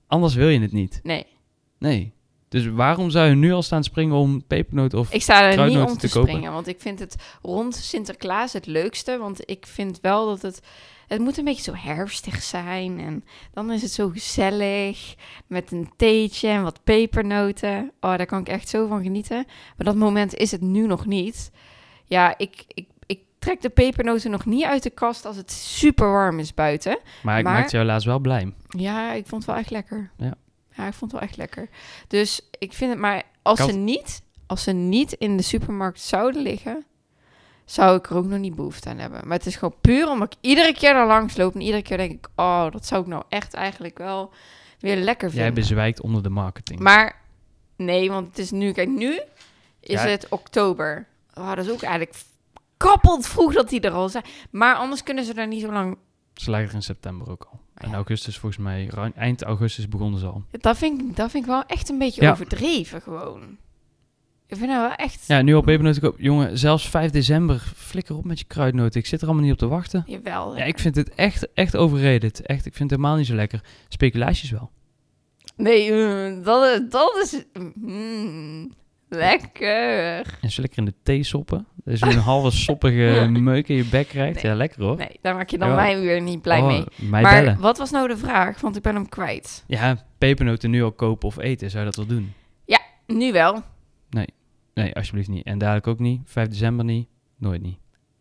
Anders 0.06 0.34
wil 0.34 0.48
je 0.48 0.60
het 0.60 0.72
niet. 0.72 1.00
nee. 1.02 1.26
Nee. 1.80 2.12
Dus 2.48 2.66
waarom 2.66 3.10
zou 3.10 3.28
je 3.28 3.34
nu 3.34 3.52
al 3.52 3.62
staan 3.62 3.84
springen 3.84 4.16
om 4.16 4.44
pepernoten 4.46 4.98
of... 4.98 5.12
Ik 5.12 5.22
sta 5.22 5.42
er 5.50 5.66
niet 5.68 5.78
om 5.78 5.86
te, 5.86 5.96
te 5.96 6.08
kopen. 6.14 6.28
springen, 6.28 6.52
want 6.52 6.66
ik 6.68 6.80
vind 6.80 6.98
het 6.98 7.16
rond 7.42 7.74
Sinterklaas 7.74 8.52
het 8.52 8.66
leukste. 8.66 9.18
Want 9.18 9.50
ik 9.50 9.66
vind 9.66 9.98
wel 10.00 10.26
dat 10.26 10.42
het... 10.42 10.60
Het 11.08 11.20
moet 11.20 11.38
een 11.38 11.44
beetje 11.44 11.62
zo 11.62 11.74
herfstig 11.74 12.42
zijn. 12.42 13.00
En 13.00 13.24
dan 13.52 13.72
is 13.72 13.82
het 13.82 13.90
zo 13.90 14.08
gezellig. 14.08 15.14
Met 15.46 15.72
een 15.72 15.90
theetje 15.96 16.48
en 16.48 16.62
wat 16.62 16.80
pepernoten. 16.84 17.92
Oh, 18.00 18.16
daar 18.16 18.26
kan 18.26 18.40
ik 18.40 18.48
echt 18.48 18.68
zo 18.68 18.86
van 18.86 19.02
genieten. 19.02 19.44
Maar 19.76 19.86
dat 19.86 19.94
moment 19.96 20.34
is 20.34 20.50
het 20.50 20.60
nu 20.60 20.86
nog 20.86 21.06
niet. 21.06 21.50
Ja, 22.04 22.34
ik, 22.38 22.64
ik, 22.68 22.86
ik 23.06 23.20
trek 23.38 23.60
de 23.62 23.68
pepernoten 23.70 24.30
nog 24.30 24.44
niet 24.46 24.64
uit 24.64 24.82
de 24.82 24.90
kast 24.90 25.24
als 25.24 25.36
het 25.36 25.50
super 25.52 26.10
warm 26.10 26.38
is 26.38 26.54
buiten. 26.54 26.98
Maar 27.22 27.38
ik 27.38 27.44
Maar- 27.44 27.52
maakte 27.54 27.76
jou 27.76 27.88
laatst 27.88 28.06
wel 28.06 28.18
blij. 28.18 28.52
Ja, 28.68 29.12
ik 29.12 29.26
vond 29.26 29.42
het 29.42 29.50
wel 29.50 29.60
echt 29.60 29.70
lekker. 29.70 30.10
Ja. 30.16 30.34
Ja, 30.76 30.86
ik 30.86 30.92
vond 30.92 31.10
het 31.12 31.20
wel 31.20 31.28
echt 31.28 31.36
lekker. 31.36 31.68
Dus 32.08 32.40
ik 32.58 32.72
vind 32.72 32.90
het 32.90 33.00
maar... 33.00 33.22
Als, 33.42 33.58
ze 33.64 33.72
niet, 33.72 34.22
als 34.46 34.62
ze 34.62 34.72
niet 34.72 35.12
in 35.12 35.36
de 35.36 35.42
supermarkt 35.42 36.00
zouden 36.00 36.42
liggen... 36.42 36.84
zou 37.64 37.96
ik 37.96 38.10
er 38.10 38.16
ook 38.16 38.24
nog 38.26 38.38
niet 38.38 38.54
behoefte 38.54 38.88
aan 38.88 38.98
hebben. 38.98 39.28
Maar 39.28 39.36
het 39.36 39.46
is 39.46 39.56
gewoon 39.56 39.74
puur 39.80 40.08
omdat 40.08 40.32
ik 40.32 40.38
iedere 40.40 40.72
keer 40.74 40.92
daar 40.92 41.06
langs 41.06 41.36
loop... 41.36 41.54
en 41.54 41.60
iedere 41.60 41.82
keer 41.82 41.96
denk 41.96 42.10
ik... 42.12 42.28
oh, 42.36 42.70
dat 42.70 42.86
zou 42.86 43.00
ik 43.02 43.06
nou 43.06 43.22
echt 43.28 43.54
eigenlijk 43.54 43.98
wel 43.98 44.32
weer 44.78 44.96
lekker 44.96 45.28
Jij 45.28 45.36
vinden. 45.36 45.54
bezwijkt 45.54 46.00
onder 46.00 46.22
de 46.22 46.28
marketing. 46.28 46.80
Maar 46.80 47.20
nee, 47.76 48.10
want 48.10 48.28
het 48.28 48.38
is 48.38 48.50
nu... 48.50 48.72
Kijk, 48.72 48.88
nu 48.88 49.20
is 49.80 50.02
Ja. 50.02 50.06
het 50.08 50.28
oktober. 50.28 51.06
Oh, 51.34 51.54
dat 51.54 51.64
is 51.64 51.70
ook 51.70 51.82
eigenlijk 51.82 52.22
kappeld 52.76 53.26
vroeg 53.26 53.52
dat 53.52 53.68
die 53.68 53.80
er 53.80 53.90
al 53.92 54.08
zijn. 54.08 54.24
Maar 54.50 54.74
anders 54.74 55.02
kunnen 55.02 55.24
ze 55.24 55.32
er 55.34 55.46
niet 55.46 55.60
zo 55.62 55.72
lang... 55.72 55.98
Ze 56.34 56.50
lijken 56.50 56.74
in 56.74 56.82
september 56.82 57.30
ook 57.30 57.48
al. 57.52 57.60
En 57.80 57.88
Ja. 57.88 57.94
augustus 57.94 58.38
volgens 58.38 58.62
mij, 58.62 58.90
eind 59.16 59.42
augustus 59.42 59.88
begonnen 59.88 60.20
ze 60.20 60.26
al. 60.26 60.44
Dat 60.50 60.76
vind, 60.78 61.00
ik, 61.00 61.16
dat 61.16 61.30
vind 61.30 61.44
ik 61.44 61.50
wel 61.50 61.64
echt 61.66 61.88
een 61.88 61.98
beetje 61.98 62.22
Ja. 62.22 62.30
overdreven 62.30 63.02
gewoon. 63.02 63.42
Ik 64.46 64.56
vind 64.56 64.68
dat 64.68 64.80
wel 64.80 64.94
echt... 64.94 65.24
Ja, 65.26 65.42
nu 65.42 65.60
pepernoten 65.60 66.02
kopen. 66.02 66.22
Jongen, 66.22 66.58
zelfs 66.58 66.88
5 66.88 67.10
december, 67.10 67.72
flikker 67.76 68.16
op 68.16 68.24
met 68.24 68.38
je 68.38 68.44
kruidnoten. 68.44 69.00
Ik 69.00 69.06
zit 69.06 69.20
er 69.20 69.26
allemaal 69.26 69.44
niet 69.44 69.52
op 69.52 69.58
te 69.58 69.66
wachten. 69.68 70.04
Jawel. 70.06 70.56
Ja, 70.56 70.64
ik 70.64 70.78
vind 70.78 70.96
het 70.96 71.14
echt, 71.14 71.52
echt 71.54 71.76
overrated. 71.76 72.40
Echt, 72.40 72.66
ik 72.66 72.74
vind 72.74 72.90
het 72.90 72.98
helemaal 72.98 73.16
niet 73.18 73.26
zo 73.26 73.34
lekker. 73.34 73.60
Speculaties 73.88 74.50
wel. 74.50 74.70
Nee, 75.56 75.92
eh, 75.92 76.44
dat, 76.44 76.66
is- 76.80 76.90
dat 76.90 77.20
is... 77.22 77.44
mm, 77.74 78.72
lekker. 79.10 80.38
En 80.40 80.50
zo 80.50 80.60
lekker 80.60 80.78
in 80.78 80.84
de 80.84 80.94
thee 81.02 81.22
soppen. 81.22 81.66
Je 81.84 81.96
een 82.00 82.18
halve 82.18 82.50
soppige 82.66 83.28
meuk 83.30 83.68
in 83.68 83.76
je 83.76 83.84
bek 83.84 84.08
krijgt. 84.08 84.42
Nee. 84.42 84.52
Ja, 84.52 84.58
lekker 84.58 84.82
hoor. 84.82 84.96
Nee, 84.96 85.18
daar 85.20 85.34
maak 85.34 85.48
je 85.50 85.58
dan 85.58 85.68
Ja. 85.68 85.74
mij 85.74 86.00
weer 86.00 86.20
niet 86.22 86.42
blij 86.42 86.60
Oh, 86.60 86.66
mee. 86.66 86.84
Mij 86.96 87.22
Maar 87.22 87.42
bellen. 87.44 87.60
wat 87.60 87.78
was 87.78 87.90
nou 87.90 88.08
de 88.08 88.16
vraag? 88.16 88.60
Want 88.60 88.76
ik 88.76 88.82
ben 88.82 88.94
hem 88.94 89.08
kwijt. 89.08 89.64
Ja, 89.66 89.96
pepernoten 90.18 90.70
nu 90.70 90.82
al 90.82 90.92
kopen 90.92 91.28
of 91.28 91.38
eten. 91.38 91.70
Zou 91.70 91.84
je 91.84 91.90
dat 91.90 91.96
wel 92.06 92.16
doen? 92.16 92.32
Nu 93.06 93.32
wel. 93.32 93.62
Nee, 94.74 94.94
alsjeblieft 94.94 95.28
niet. 95.28 95.44
En 95.46 95.58
dadelijk 95.58 95.86
ook 95.86 95.98
niet. 95.98 96.20
5 96.24 96.48
december 96.48 96.84
niet. 96.84 97.08
Nooit 97.38 97.62
niet. 97.62 97.78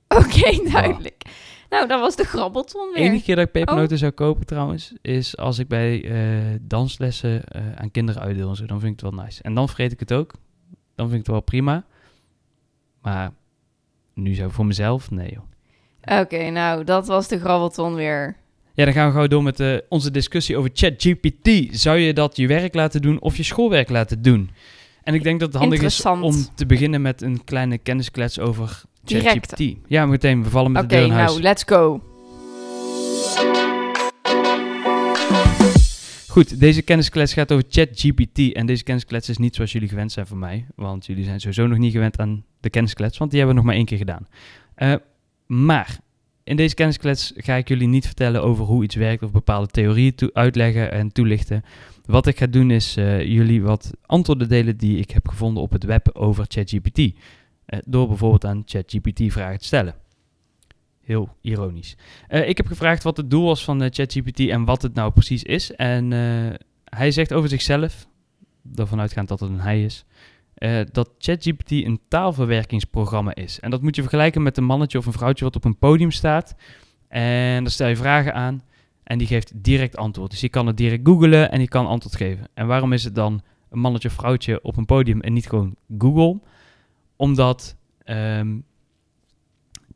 Oké, 0.07 0.69
duidelijk. 0.71 1.21
Nou, 1.69 1.87
dat 1.87 1.99
was 1.99 2.15
de 2.15 2.23
grabbelton 2.23 2.91
De 2.93 2.99
weer. 2.99 3.09
enige 3.09 3.23
keer 3.23 3.35
dat 3.35 3.45
ik 3.45 3.51
pepernoten 3.51 3.93
Oh. 3.93 3.97
zou 3.99 4.11
kopen 4.11 4.45
trouwens, 4.45 4.93
is 5.01 5.37
als 5.37 5.59
ik 5.59 5.67
bij 5.67 6.03
eh, 6.03 6.57
danslessen 6.61 7.43
eh, 7.43 7.61
aan 7.75 7.91
kinderen 7.91 8.21
uitdeel 8.21 8.49
en 8.49 8.55
zo. 8.55 8.65
Dan 8.65 8.79
vind 8.79 8.93
ik 8.93 8.99
het 9.05 9.13
wel 9.15 9.23
nice. 9.25 9.41
En 9.43 9.53
dan 9.53 9.69
vreet 9.69 9.91
ik 9.91 9.99
het 9.99 10.13
ook. 10.13 10.33
Dan 10.99 11.09
vind 11.09 11.19
ik 11.19 11.25
het 11.25 11.35
wel 11.35 11.43
prima. 11.43 11.83
Maar 13.01 13.31
nu 14.13 14.33
zou 14.33 14.47
ik 14.47 14.53
voor 14.53 14.65
mezelf, 14.65 15.11
nee 15.11 15.31
joh. 15.31 16.19
Oké, 16.21 16.49
nou, 16.49 16.83
dat 16.83 17.07
was 17.07 17.27
de 17.27 17.39
grabbelton 17.39 17.93
weer. 17.95 18.35
Ja, 18.73 18.85
dan 18.85 18.93
gaan 18.93 19.07
we 19.07 19.13
gauw 19.13 19.27
door 19.27 19.43
met 19.43 19.59
eh, 19.59 19.77
onze 19.89 20.11
discussie 20.11 20.57
over 20.57 20.69
ChatGPT. 20.73 21.79
Zou 21.79 21.97
je 21.97 22.13
dat 22.13 22.35
je 22.37 22.47
werk 22.47 22.73
laten 22.73 23.01
doen 23.01 23.21
of 23.21 23.37
je 23.37 23.43
schoolwerk 23.43 23.89
laten 23.89 24.21
doen? 24.21 24.49
En 25.03 25.13
ik 25.13 25.23
denk 25.23 25.39
dat 25.39 25.53
het 25.53 25.61
handig 25.61 25.81
is 25.81 26.05
om 26.05 26.33
te 26.55 26.65
beginnen 26.65 27.01
met 27.01 27.21
een 27.21 27.43
kleine 27.43 27.77
kennisklets 27.77 28.39
over. 28.39 28.81
ChatGPT. 29.05 29.75
Ja, 29.87 30.05
meteen. 30.05 30.43
We 30.43 30.49
vallen 30.49 30.71
met 30.71 30.83
Oké, 30.83 30.93
de 30.93 30.99
deur 30.99 31.05
in 31.05 31.13
huis. 31.13 31.29
nou, 31.29 31.41
let's 31.41 31.63
go. 31.65 32.01
Goed, 36.39 36.59
deze 36.59 36.81
kennisklets 36.81 37.33
gaat 37.33 37.51
over 37.51 37.65
ChatGPT. 37.69 38.53
En 38.53 38.65
deze 38.65 38.83
kennisklets 38.83 39.29
is 39.29 39.37
niet 39.37 39.55
zoals 39.55 39.71
jullie 39.71 39.89
gewend 39.89 40.11
zijn 40.11 40.27
van 40.27 40.39
mij. 40.39 40.65
Want 40.75 41.05
jullie 41.05 41.23
zijn 41.23 41.39
sowieso 41.39 41.67
nog 41.67 41.77
niet 41.77 41.91
gewend 41.91 42.19
aan 42.19 42.45
de 42.59 42.69
kennisklets, 42.69 43.17
want 43.17 43.31
die 43.31 43.39
hebben 43.39 43.57
we 43.57 43.61
nog 43.61 43.71
maar 43.71 43.79
één 43.79 43.89
keer 43.89 43.97
gedaan. 43.97 44.27
Eh, 44.75 44.93
maar 45.47 45.99
in 46.43 46.55
deze 46.55 46.75
kennisklets 46.75 47.33
ga 47.35 47.55
ik 47.55 47.67
jullie 47.67 47.87
niet 47.87 48.05
vertellen 48.05 48.43
over 48.43 48.65
hoe 48.65 48.83
iets 48.83 48.95
werkt 48.95 49.23
of 49.23 49.31
bepaalde 49.31 49.67
theorieën 49.67 50.13
uitleggen 50.33 50.91
en 50.91 51.11
toelichten. 51.11 51.63
Wat 52.05 52.27
ik 52.27 52.37
ga 52.37 52.47
doen 52.47 52.71
is 52.71 52.97
eh, 52.97 53.25
jullie 53.25 53.61
wat 53.61 53.91
antwoorden 54.05 54.49
delen 54.49 54.77
die 54.77 54.97
ik 54.97 55.11
heb 55.11 55.27
gevonden 55.27 55.63
op 55.63 55.71
het 55.71 55.83
web 55.83 56.09
over 56.13 56.45
ChatGPT. 56.47 56.99
Eh, 57.65 57.79
door 57.85 58.07
bijvoorbeeld 58.07 58.45
aan 58.45 58.63
ChatGPT 58.65 59.21
vragen 59.27 59.59
te 59.59 59.65
stellen. 59.65 59.95
Heel 61.09 61.29
ironisch. 61.41 61.97
Eh, 62.27 62.49
ik 62.49 62.57
heb 62.57 62.67
gevraagd 62.67 63.03
wat 63.03 63.17
het 63.17 63.29
doel 63.29 63.45
was 63.45 63.63
van 63.63 63.81
eh, 63.81 63.89
ChatGPT 63.91 64.39
en 64.39 64.65
wat 64.65 64.81
het 64.81 64.93
nou 64.93 65.11
precies 65.11 65.43
is. 65.43 65.75
En 65.75 66.13
eh, 66.13 66.55
hij 66.83 67.11
zegt 67.11 67.33
over 67.33 67.49
zichzelf, 67.49 68.07
ervan 68.75 68.99
uitgaand 68.99 69.27
dat 69.27 69.39
het 69.39 69.49
een 69.49 69.59
hij 69.59 69.83
is, 69.83 70.05
eh, 70.53 70.79
dat 70.91 71.09
ChatGPT 71.17 71.71
een 71.71 71.99
taalverwerkingsprogramma 72.07 73.35
is. 73.35 73.59
En 73.59 73.69
dat 73.69 73.81
moet 73.81 73.95
je 73.95 74.01
vergelijken 74.01 74.43
met 74.43 74.57
een 74.57 74.63
mannetje 74.63 74.97
of 74.97 75.05
een 75.05 75.13
vrouwtje 75.13 75.43
wat 75.43 75.55
op 75.55 75.65
een 75.65 75.77
podium 75.77 76.11
staat. 76.11 76.55
En 77.07 77.63
daar 77.63 77.71
stel 77.71 77.87
je 77.87 77.95
vragen 77.95 78.33
aan 78.33 78.63
en 79.03 79.17
die 79.17 79.27
geeft 79.27 79.51
direct 79.55 79.97
antwoord. 79.97 80.31
Dus 80.31 80.41
je 80.41 80.49
kan 80.49 80.67
het 80.67 80.77
direct 80.77 81.07
googlen 81.07 81.51
en 81.51 81.61
je 81.61 81.67
kan 81.67 81.87
antwoord 81.87 82.15
geven. 82.15 82.47
En 82.53 82.67
waarom 82.67 82.93
is 82.93 83.03
het 83.03 83.15
dan 83.15 83.41
een 83.69 83.79
mannetje 83.79 84.07
of 84.07 84.13
vrouwtje 84.13 84.61
op 84.61 84.77
een 84.77 84.85
podium 84.85 85.21
en 85.21 85.33
niet 85.33 85.49
gewoon 85.49 85.75
Google? 85.97 86.39
omdat 87.15 87.75
ehm, 88.03 88.57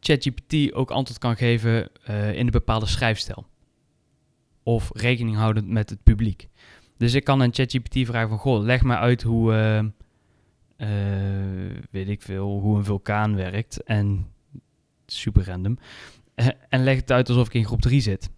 ChatGPT 0.04 0.74
ook 0.74 0.92
antwoord 0.92 1.20
kan 1.20 1.36
geven 1.36 1.90
eh, 2.04 2.34
in 2.34 2.46
een 2.46 2.52
bepaalde 2.52 2.86
schrijfstijl. 2.86 3.46
Of 4.64 4.90
rekening 4.94 5.36
houdend 5.36 5.68
met 5.68 5.90
het 5.90 6.04
publiek. 6.04 6.48
Dus 6.98 7.14
ik 7.14 7.24
kan 7.24 7.40
een 7.40 7.54
ChatGPT 7.54 8.06
vragen 8.06 8.30
van, 8.30 8.38
goh, 8.38 8.64
leg 8.64 8.82
maar 8.82 8.98
uit 8.98 9.22
hoe, 9.22 9.54
ehm, 9.54 9.88
eh, 10.76 10.90
weet 11.92 12.10
ik 12.10 12.22
veel, 12.22 12.60
hoe 12.60 12.78
een 12.78 12.86
vulkaan 12.86 13.36
werkt. 13.36 13.84
En 13.84 14.28
super 15.06 15.46
random. 15.46 15.78
Eh, 16.36 16.48
en 16.70 16.84
leg 16.84 16.96
het 16.96 17.12
uit 17.12 17.30
alsof 17.30 17.48
ik 17.48 17.54
in 17.54 17.66
groep 17.66 17.82
3 17.82 18.02
zit. 18.02 18.30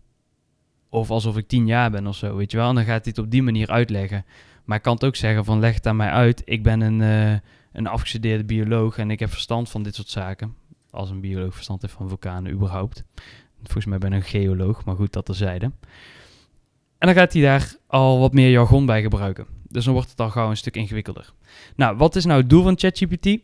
Of 0.89 1.11
alsof 1.11 1.37
ik 1.37 1.47
10 1.47 1.67
jaar 1.67 1.91
ben 1.91 2.07
of 2.07 2.15
zo, 2.15 2.35
weet 2.35 2.51
je 2.51 2.57
wel. 2.57 2.69
En 2.69 2.75
dan 2.75 2.83
gaat 2.83 3.03
hij 3.03 3.13
het 3.15 3.25
op 3.25 3.31
die 3.31 3.43
manier 3.43 3.69
uitleggen. 3.69 4.25
Maar 4.63 4.77
ik 4.77 4.83
kan 4.83 4.93
het 4.93 5.05
ook 5.05 5.15
zeggen 5.15 5.45
van, 5.45 5.59
leg 5.59 5.73
het 5.73 5.87
aan 5.87 5.95
mij 5.95 6.09
uit. 6.09 6.41
Ik 6.45 6.63
ben 6.63 6.81
een, 6.81 7.01
eh, 7.01 7.39
een 7.71 7.87
afgestudeerde 7.87 8.43
bioloog 8.43 8.97
en 8.97 9.11
ik 9.11 9.19
heb 9.19 9.29
verstand 9.29 9.69
van 9.69 9.83
dit 9.83 9.95
soort 9.95 10.09
zaken. 10.09 10.55
Als 10.95 11.09
een 11.09 11.21
bioloog 11.21 11.53
verstand 11.53 11.81
heeft 11.81 11.93
van 11.93 12.07
vulkanen 12.07 12.51
überhaupt. 12.51 13.03
Volgens 13.63 13.85
mij 13.85 13.97
ben 13.97 14.13
ik 14.13 14.23
een 14.23 14.29
geoloog, 14.29 14.85
maar 14.85 14.95
goed, 14.95 15.13
dat 15.13 15.25
terzijde. 15.25 15.65
En 16.97 17.07
dan 17.07 17.13
gaat 17.13 17.33
hij 17.33 17.41
daar 17.41 17.75
al 17.87 18.19
wat 18.19 18.33
meer 18.33 18.49
jargon 18.49 18.85
bij 18.85 19.01
gebruiken. 19.01 19.45
Dus 19.67 19.85
dan 19.85 19.93
wordt 19.93 20.09
het 20.09 20.19
al 20.19 20.29
gauw 20.29 20.49
een 20.49 20.57
stuk 20.57 20.75
ingewikkelder. 20.75 21.33
Nou, 21.75 21.97
wat 21.97 22.15
is 22.15 22.25
nou 22.25 22.39
het 22.39 22.49
doel 22.49 22.63
van 22.63 22.77
ChatGPT? 22.77 23.37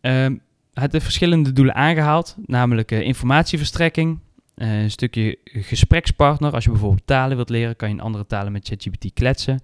Ehm 0.00 0.34
het 0.80 0.92
heeft 0.92 1.04
verschillende 1.04 1.52
doelen 1.52 1.74
aangehaald, 1.74 2.36
namelijk 2.46 2.92
eh, 2.92 3.00
informatieverstrekking, 3.00 4.18
eh, 4.54 4.82
een 4.82 4.90
stukje 4.90 5.38
gesprekspartner. 5.44 6.52
Als 6.52 6.64
je 6.64 6.70
bijvoorbeeld 6.70 7.06
talen 7.06 7.36
wilt 7.36 7.48
leren, 7.48 7.76
kan 7.76 7.88
je 7.88 7.94
in 7.94 8.00
andere 8.00 8.26
talen 8.26 8.52
met 8.52 8.68
ChatGPT 8.68 9.12
kletsen. 9.14 9.60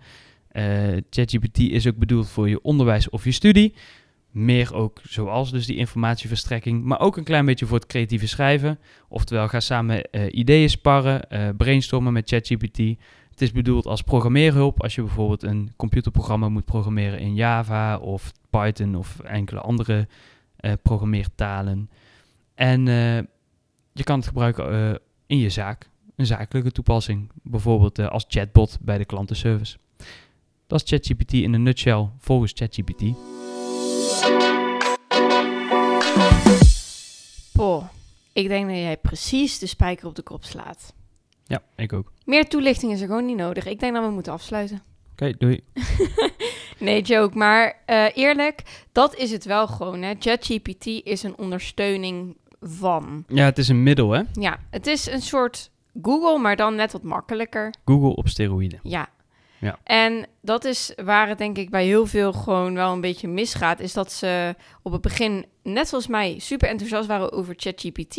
Eh, 0.48 0.64
ChatGPT 1.10 1.58
is 1.58 1.86
ook 1.86 1.96
bedoeld 1.96 2.28
voor 2.28 2.48
je 2.48 2.62
onderwijs 2.62 3.08
of 3.10 3.24
je 3.24 3.32
studie. 3.32 3.74
Meer 4.34 4.74
ook 4.74 5.00
zoals 5.02 5.50
dus 5.50 5.66
die 5.66 5.76
informatieverstrekking, 5.76 6.84
maar 6.84 7.00
ook 7.00 7.16
een 7.16 7.24
klein 7.24 7.44
beetje 7.44 7.66
voor 7.66 7.76
het 7.76 7.86
creatieve 7.86 8.26
schrijven. 8.26 8.78
Oftewel, 9.08 9.48
ga 9.48 9.60
samen 9.60 10.10
eh, 10.10 10.26
ideeën 10.30 10.70
sparren, 10.70 11.30
eh, 11.30 11.48
brainstormen 11.56 12.12
met 12.12 12.28
ChatGPT. 12.28 12.78
Het 13.30 13.42
is 13.42 13.52
bedoeld 13.52 13.86
als 13.86 14.02
programmeerhulp 14.02 14.82
als 14.82 14.94
je 14.94 15.02
bijvoorbeeld 15.02 15.42
een 15.42 15.72
computerprogramma 15.76 16.48
moet 16.48 16.64
programmeren 16.64 17.18
in 17.18 17.34
Java 17.34 17.98
of 17.98 18.32
Python 18.50 18.94
of 18.94 19.20
enkele 19.20 19.60
andere 19.60 20.08
eh, 20.56 20.72
programmeertalen. 20.82 21.90
En 22.54 22.86
je 23.92 24.02
kan 24.04 24.18
het 24.18 24.26
gebruiken 24.26 25.00
in 25.26 25.38
je 25.38 25.50
zaak, 25.50 25.88
een 26.16 26.26
zakelijke 26.26 26.70
toepassing. 26.72 27.30
Bijvoorbeeld 27.42 27.98
als 27.98 28.24
chatbot 28.28 28.78
bij 28.80 28.98
de 28.98 29.04
klantenservice. 29.04 29.76
Dat 30.66 30.82
is 30.82 30.88
ChatGPT 30.88 31.32
in 31.32 31.52
een 31.52 31.62
nutshell 31.62 32.08
volgens 32.18 32.52
ChatGPT. 32.54 33.02
Ik 38.34 38.48
denk 38.48 38.66
dat 38.68 38.76
jij 38.76 38.96
precies 38.96 39.58
de 39.58 39.66
spijker 39.66 40.06
op 40.06 40.14
de 40.14 40.22
kop 40.22 40.44
slaat. 40.44 40.94
Ja, 41.46 41.62
ik 41.76 41.92
ook. 41.92 42.12
Meer 42.24 42.48
toelichting 42.48 42.92
is 42.92 43.00
er 43.00 43.06
gewoon 43.06 43.26
niet 43.26 43.36
nodig. 43.36 43.66
Ik 43.66 43.80
denk 43.80 43.94
dat 43.94 44.04
we 44.04 44.10
moeten 44.10 44.32
afsluiten. 44.32 44.82
Oké, 45.12 45.34
doei. 45.38 45.60
Nee, 46.78 47.02
joke. 47.02 47.38
Maar 47.38 47.82
eh, 47.86 48.06
eerlijk, 48.14 48.62
dat 48.92 49.16
is 49.16 49.30
het 49.30 49.44
wel 49.44 49.66
gewoon. 49.66 50.02
Hè. 50.02 50.14
ChatGPT 50.18 50.86
is 50.86 51.22
een 51.22 51.38
ondersteuning 51.38 52.36
van. 52.60 53.24
Ja, 53.28 53.44
het 53.44 53.58
is 53.58 53.68
een 53.68 53.82
middel, 53.82 54.10
hè? 54.10 54.22
Ja, 54.32 54.58
het 54.70 54.86
is 54.86 55.06
een 55.06 55.22
soort 55.22 55.70
Google, 56.02 56.38
maar 56.38 56.56
dan 56.56 56.74
net 56.74 56.92
wat 56.92 57.02
makkelijker. 57.02 57.74
Google 57.84 58.16
op 58.16 58.28
steroïden. 58.28 58.80
Ja. 58.82 59.08
Ja. 59.64 59.78
En 59.84 60.26
dat 60.40 60.64
is 60.64 60.92
waar 61.04 61.28
het 61.28 61.38
denk 61.38 61.58
ik 61.58 61.70
bij 61.70 61.84
heel 61.84 62.06
veel 62.06 62.32
gewoon 62.32 62.74
wel 62.74 62.92
een 62.92 63.00
beetje 63.00 63.28
misgaat. 63.28 63.80
Is 63.80 63.92
dat 63.92 64.12
ze 64.12 64.54
op 64.82 64.92
het 64.92 65.00
begin, 65.00 65.46
net 65.62 65.88
zoals 65.88 66.06
mij, 66.06 66.38
super 66.38 66.68
enthousiast 66.68 67.06
waren 67.08 67.32
over 67.32 67.54
ChatGPT. 67.56 68.16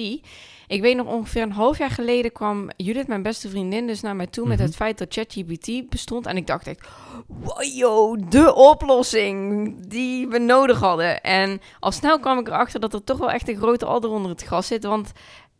Ik 0.68 0.82
weet 0.82 0.96
nog 0.96 1.08
ongeveer 1.08 1.42
een 1.42 1.52
half 1.52 1.78
jaar 1.78 1.90
geleden 1.90 2.32
kwam 2.32 2.70
Judith, 2.78 3.08
mijn 3.08 3.22
beste 3.22 3.50
vriendin, 3.50 3.88
dus 3.88 4.02
naar 4.02 4.16
mij 4.16 4.28
toe 4.28 4.48
met 4.48 4.58
Mhm. 4.58 4.66
het 4.66 4.76
feit 4.76 4.98
dat 4.98 5.14
ChatGPT 5.14 5.90
bestond. 5.90 6.26
En 6.26 6.38
ik 6.38 6.48
dacht 6.48 6.68
echt, 6.68 6.88
wow, 7.28 7.64
yo, 7.76 8.16
de 8.30 8.56
oplossing 8.56 9.74
die 9.88 10.28
we 10.28 10.40
nodig 10.40 10.80
hadden. 10.80 11.22
En 11.22 11.62
al 11.80 11.92
snel 11.92 12.20
kwam 12.20 12.40
ik 12.40 12.48
erachter 12.48 12.80
dat 12.80 12.94
er 12.94 13.04
toch 13.04 13.18
wel 13.18 13.32
echt 13.32 13.50
een 13.50 13.58
grote 13.58 13.86
adder 13.86 14.10
onder 14.10 14.32
het 14.32 14.44
gras 14.44 14.68
zit. 14.68 14.84
Want 14.84 15.12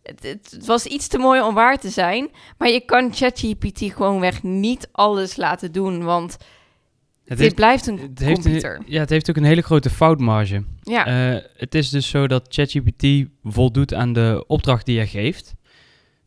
het, 0.06 0.24
het 0.52 0.66
was 0.66 0.86
iets 0.86 1.08
te 1.08 1.18
mooi 1.18 1.42
om 1.42 1.54
waar 1.54 1.78
te 1.78 1.90
zijn. 1.90 2.30
Maar 2.58 2.70
je 2.70 2.80
kan 2.86 3.14
ChatGPT 3.14 3.80
gewoonweg 3.94 4.44
niet 4.44 4.90
alles 4.92 5.36
laten 5.36 5.72
doen, 5.72 6.04
want 6.04 6.32
Het 6.32 6.40
dit 7.28 7.40
heeft, 7.40 7.56
blijft 7.56 7.88
een 7.88 7.98
het 8.00 8.20
heeft 8.20 8.42
computer. 8.42 8.76
Een, 8.76 8.84
ja, 8.88 9.00
het 9.00 9.10
heeft 9.10 9.30
ook 9.30 9.36
een 9.36 9.44
hele 9.44 9.62
grote 9.62 9.90
foutmarge. 9.90 10.64
ja, 10.82 11.06
Eh, 11.36 11.42
het 11.58 11.76
is 11.76 11.90
dus 11.90 12.10
zo 12.10 12.28
dat 12.28 12.46
ChatGPT 12.50 13.28
voldoet 13.44 13.94
aan 13.94 14.14
de 14.14 14.44
opdracht 14.48 14.86
die 14.86 15.00
je 15.00 15.08
geeft. 15.08 15.54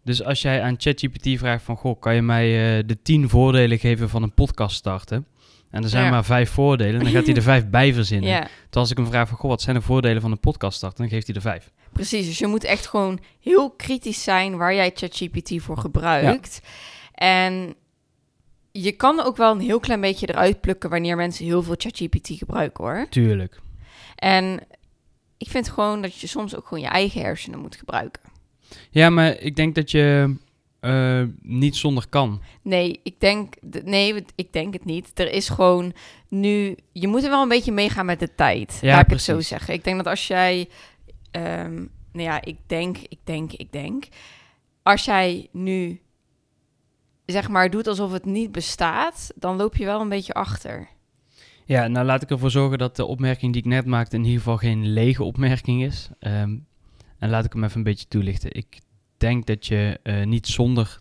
Dus 0.04 0.24
als 0.24 0.42
jij 0.42 0.62
aan 0.62 0.74
ChatGPT 0.78 1.38
vraagt 1.38 1.64
van... 1.64 1.76
Goh, 1.76 2.00
kan 2.00 2.14
je 2.14 2.22
mij 2.22 2.78
eh, 2.78 2.82
de 2.86 3.02
tien 3.02 3.28
voordelen 3.28 3.78
geven 3.78 4.08
van 4.08 4.22
een 4.22 4.34
podcast 4.34 4.76
starten? 4.76 5.26
En 5.70 5.82
er 5.82 5.88
zijn 5.88 6.04
Ja. 6.04 6.10
maar 6.10 6.24
vijf 6.24 6.50
voordelen. 6.50 7.00
Dan 7.02 7.12
gaat 7.12 7.26
hij 7.26 7.34
er 7.34 7.42
vijf 7.52 7.66
bij 7.68 7.92
verzinnen. 7.94 8.28
ja, 8.30 8.38
Terwijl 8.38 8.58
als 8.70 8.90
ik 8.90 8.96
hem 8.96 9.06
vraag 9.06 9.28
van... 9.28 9.36
Goh, 9.38 9.50
wat 9.50 9.60
zijn 9.62 9.76
de 9.76 9.82
voordelen 9.82 10.22
van 10.22 10.30
een 10.30 10.40
podcast 10.40 10.76
starten? 10.76 10.98
Dan 10.98 11.08
geeft 11.08 11.26
hij 11.26 11.36
er 11.36 11.42
vijf. 11.42 11.70
Precies. 11.98 12.26
Dus 12.26 12.38
je 12.38 12.46
moet 12.46 12.64
echt 12.64 12.86
gewoon 12.86 13.18
heel 13.40 13.70
kritisch 13.70 14.22
zijn 14.22 14.56
waar 14.56 14.74
jij 14.74 14.90
ChatGPT 14.94 15.62
voor 15.62 15.78
gebruikt. 15.78 16.60
En 17.14 17.74
je 18.72 18.92
kan 18.92 19.20
ook 19.20 19.36
wel 19.36 19.52
een 19.52 19.60
heel 19.60 19.80
klein 19.80 20.00
beetje 20.00 20.28
eruit 20.28 20.60
plukken 20.60 20.90
wanneer 20.90 21.16
mensen 21.16 21.44
heel 21.44 21.62
veel 21.62 21.74
ChatGPT 21.78 22.28
gebruiken 22.38 22.84
hoor. 22.84 23.06
Tuurlijk. 23.10 23.60
En 24.14 24.60
ik 25.38 25.48
vind 25.48 25.68
gewoon 25.68 26.02
dat 26.02 26.18
je 26.18 26.26
soms 26.26 26.56
ook 26.56 26.66
gewoon 26.66 26.82
je 26.82 26.90
eigen 26.90 27.20
hersenen 27.20 27.58
moet 27.58 27.76
gebruiken. 27.76 28.22
Ja, 28.90 29.10
maar 29.10 29.38
ik 29.40 29.56
denk 29.56 29.74
dat 29.74 29.90
je 29.90 30.36
eh, 30.80 31.22
niet 31.42 31.76
zonder 31.76 32.08
kan. 32.08 32.42
Nee, 32.62 33.00
ik 33.02 33.20
denk, 33.20 33.54
nee, 33.84 34.24
ik 34.34 34.52
denk 34.52 34.72
het 34.72 34.84
niet. 34.84 35.10
Er 35.14 35.32
is 35.32 35.48
gewoon 35.48 35.92
nu, 36.28 36.76
je 36.92 37.08
moet 37.08 37.22
er 37.22 37.30
wel 37.30 37.42
een 37.42 37.48
beetje 37.48 37.72
meegaan 37.72 38.06
met 38.06 38.20
de 38.20 38.34
tijd. 38.34 38.78
Ja, 38.80 38.94
laat 38.94 39.04
ik 39.04 39.10
het 39.10 39.22
zo 39.22 39.32
precies. 39.32 39.48
zeggen. 39.50 39.74
Ik 39.74 39.84
denk 39.84 39.96
dat 39.96 40.06
als 40.06 40.26
jij, 40.26 40.68
ehm, 41.30 41.74
nou 42.12 42.24
ja, 42.24 42.42
ik 42.44 42.58
denk, 42.66 42.98
ik 42.98 43.18
denk, 43.24 43.52
ik 43.52 43.72
denk, 43.72 44.04
als 44.82 45.04
jij 45.04 45.48
nu, 45.52 46.00
zeg 47.26 47.48
maar, 47.48 47.70
doet 47.70 47.86
alsof 47.86 48.12
het 48.12 48.24
niet 48.24 48.52
bestaat, 48.52 49.32
dan 49.34 49.56
loop 49.56 49.76
je 49.76 49.84
wel 49.84 50.00
een 50.00 50.08
beetje 50.08 50.34
achter. 50.34 50.88
Ja, 51.64 51.86
nou 51.86 52.06
laat 52.06 52.22
ik 52.22 52.30
ervoor 52.30 52.50
zorgen 52.50 52.78
dat 52.78 52.96
de 52.96 53.04
opmerking 53.04 53.52
die 53.52 53.62
ik 53.62 53.68
net 53.68 53.86
maakte 53.86 54.16
in 54.16 54.24
ieder 54.24 54.38
geval 54.38 54.56
geen 54.56 54.86
lege 54.92 55.24
opmerking 55.24 55.82
is. 55.82 56.08
Ehm, 56.18 56.56
en 57.18 57.30
laat 57.30 57.44
ik 57.44 57.52
hem 57.52 57.64
even 57.64 57.76
een 57.76 57.82
beetje 57.82 58.08
toelichten. 58.08 58.54
Ik 58.54 58.80
denk 59.16 59.46
dat 59.46 59.66
je 59.66 60.00
eh, 60.02 60.26
niet 60.26 60.46
zonder 60.46 60.96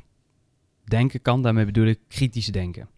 denken 0.84 1.22
kan. 1.22 1.41
Daarmee 1.41 1.65
bedoel 1.65 1.86
ik 1.86 2.00
kritisch 2.07 2.46
denken. 2.46 2.89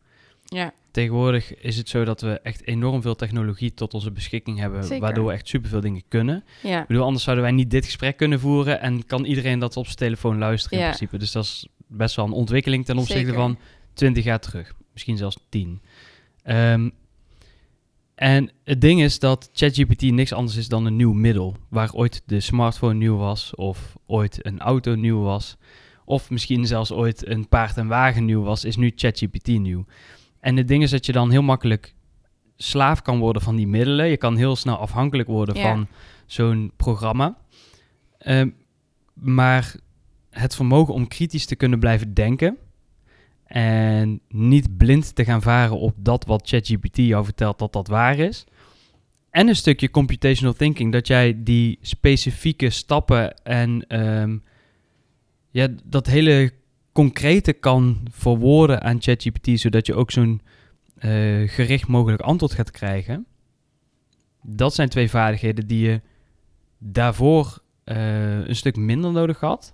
Ja, 0.44 0.74
Tegenwoordig 0.92 1.56
is 1.56 1.78
het 1.78 1.90
zo 1.90 2.04
dat 2.04 2.22
we 2.22 2.40
echt 2.40 2.68
enorm 2.68 3.02
veel 3.02 3.16
technologie 3.16 3.74
tot 3.74 3.94
onze 3.94 4.12
beschikking 4.12 4.60
hebben, 4.60 4.84
Zeker. 4.84 5.00
waardoor 5.00 5.26
we 5.26 5.32
echt 5.34 5.48
superveel 5.48 5.82
dingen 5.82 6.04
kunnen. 6.08 6.44
ja, 6.64 6.82
Ik 6.82 6.88
bedoel, 6.88 7.04
anders 7.04 7.24
zouden 7.24 7.46
wij 7.46 7.54
niet 7.54 7.72
dit 7.72 7.86
gesprek 7.86 8.18
kunnen 8.18 8.40
voeren 8.40 8.82
en 8.82 9.06
kan 9.06 9.26
iedereen 9.26 9.60
dat 9.60 9.78
op 9.78 9.86
zijn 9.86 9.98
telefoon 9.98 10.38
luisteren 10.38 10.78
in 10.78 10.84
Ja. 10.84 10.90
principe. 10.90 11.18
Dus 11.18 11.32
dat 11.32 11.44
is 11.44 11.68
best 11.88 12.16
wel 12.16 12.26
een 12.26 12.32
ontwikkeling 12.32 12.86
ten 12.86 12.98
opzichte 12.98 13.20
Zeker. 13.20 13.34
van 13.34 13.58
20 13.94 14.24
jaar 14.24 14.40
terug. 14.40 14.74
Misschien 14.94 15.18
zelfs 15.18 15.38
10. 15.50 15.82
Ehm, 16.44 16.90
en 18.16 18.52
het 18.64 18.82
ding 18.82 19.02
is 19.02 19.20
dat 19.20 19.50
ChatGPT 19.54 20.02
niks 20.02 20.34
anders 20.34 20.58
is 20.58 20.68
dan 20.68 20.86
een 20.86 20.96
nieuw 20.96 21.14
middel. 21.14 21.56
Waar 21.70 21.94
ooit 21.94 22.22
de 22.26 22.40
smartphone 22.40 22.94
nieuw 22.94 23.18
was, 23.18 23.56
of 23.56 23.96
ooit 24.06 24.46
een 24.46 24.60
auto 24.60 24.96
nieuw 24.96 25.22
was, 25.22 25.58
of 26.06 26.30
misschien 26.30 26.68
zelfs 26.68 26.92
ooit 26.92 27.28
een 27.28 27.48
paard 27.48 27.78
en 27.78 27.88
wagen 27.88 28.26
nieuw 28.26 28.42
was, 28.44 28.66
is 28.66 28.76
nu 28.76 28.92
ChatGPT 28.96 29.48
nieuw. 29.48 29.86
En 30.40 30.58
het 30.58 30.68
ding 30.68 30.84
is 30.84 30.92
dat 30.92 31.06
je 31.06 31.12
dan 31.12 31.32
heel 31.32 31.42
makkelijk 31.42 31.94
slaaf 32.58 33.02
kan 33.02 33.20
worden 33.20 33.42
van 33.42 33.56
die 33.56 33.68
middelen. 33.68 34.08
Je 34.08 34.18
kan 34.18 34.36
heel 34.38 34.56
snel 34.56 34.78
afhankelijk 34.78 35.28
worden 35.28 35.56
Ja. 35.56 35.62
van 35.62 35.88
zo'n 36.26 36.72
programma. 36.76 37.38
Ehm, 38.18 38.50
maar 39.14 39.76
het 40.30 40.56
vermogen 40.56 40.94
om 40.94 41.08
kritisch 41.08 41.46
te 41.46 41.56
kunnen 41.56 41.80
blijven 41.80 42.14
denken 42.14 42.58
en 43.46 44.22
niet 44.30 44.78
blind 44.78 45.16
te 45.16 45.24
gaan 45.24 45.42
varen 45.42 45.80
op 45.80 45.94
dat 45.98 46.26
wat 46.26 46.50
ChatGPT 46.50 46.98
jou 46.98 47.24
vertelt 47.24 47.60
dat 47.60 47.74
dat 47.74 47.88
waar 47.88 48.18
is. 48.18 48.46
En 49.30 49.48
een 49.48 49.56
stukje 49.56 49.90
computational 49.90 50.54
thinking, 50.54 50.92
dat 50.92 51.08
jij 51.08 51.44
die 51.44 51.78
specifieke 51.82 52.70
stappen 52.70 53.44
en 53.44 53.88
ehm, 53.88 54.38
ja, 55.50 55.68
dat 55.84 56.06
hele 56.06 56.52
concrete 56.92 57.54
kan 57.54 58.08
verwoorden 58.12 58.82
aan 58.82 59.02
ChatGPT, 59.02 59.60
zodat 59.60 59.86
je 59.86 59.96
ook 59.96 60.12
zo'n 60.12 60.42
eh, 60.98 61.10
gericht 61.46 61.88
mogelijk 61.88 62.22
antwoord 62.22 62.54
gaat 62.54 62.72
krijgen. 62.72 63.26
Dat 64.44 64.74
zijn 64.76 64.90
twee 64.90 65.10
vaardigheden 65.10 65.68
die 65.68 65.88
je 65.88 66.02
daarvoor 66.78 67.62
eh, 67.84 68.48
een 68.48 68.56
stuk 68.56 68.76
minder 68.76 69.12
nodig 69.12 69.40
had. 69.40 69.74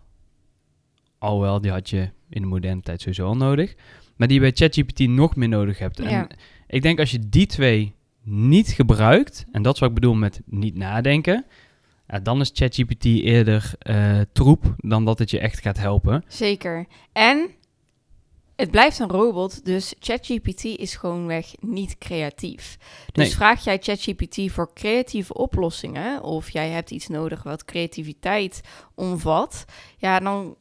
Alhoewel, 1.18 1.62
die 1.62 1.72
had 1.72 1.90
je 1.90 2.10
in 2.30 2.42
de 2.42 2.48
moderne 2.48 2.82
tijd 2.82 3.00
sowieso 3.02 3.26
al 3.28 3.36
nodig. 3.38 3.76
Maar 4.16 4.28
die 4.28 4.42
je 4.42 4.44
bij 4.44 4.52
ChatGPT 4.56 5.00
nog 5.00 5.36
meer 5.36 5.50
nodig 5.50 5.80
hebt. 5.80 6.00
En 6.00 6.10
Ja. 6.10 6.30
ik 6.68 6.82
denk 6.82 7.00
als 7.00 7.12
je 7.12 7.30
die 7.30 7.46
twee 7.46 7.94
niet 8.24 8.68
gebruikt, 8.68 9.46
en 9.52 9.62
dat 9.62 9.74
is 9.74 9.80
wat 9.80 9.90
ik 9.90 9.96
bedoel 9.96 10.14
met 10.14 10.42
niet 10.46 10.76
nadenken, 10.76 11.46
ja, 12.08 12.20
dan 12.20 12.42
is 12.42 12.52
ChatGPT 12.54 13.06
eerder 13.06 13.74
eh, 13.80 14.20
troep 14.34 14.76
dan 14.78 15.06
dat 15.06 15.20
het 15.20 15.30
je 15.30 15.40
echt 15.40 15.62
gaat 15.62 15.78
helpen. 15.78 16.24
Zeker. 16.28 16.86
En 17.12 17.50
het 18.56 18.72
blijft 18.72 19.00
een 19.00 19.10
robot, 19.10 19.66
dus 19.66 19.94
ChatGPT 20.00 20.64
is 20.64 20.96
gewoonweg 20.96 21.46
niet 21.60 21.98
creatief. 21.98 22.78
Dus 23.12 23.28
Nee. 23.28 23.36
vraag 23.36 23.64
jij 23.64 23.78
ChatGPT 23.82 24.52
voor 24.52 24.74
creatieve 24.74 25.34
oplossingen, 25.34 26.24
of 26.24 26.50
jij 26.50 26.70
hebt 26.70 26.92
iets 26.92 27.08
nodig 27.08 27.44
wat 27.44 27.66
creativiteit 27.66 28.62
omvat, 28.96 29.66
ja, 29.98 30.20
dan, 30.20 30.56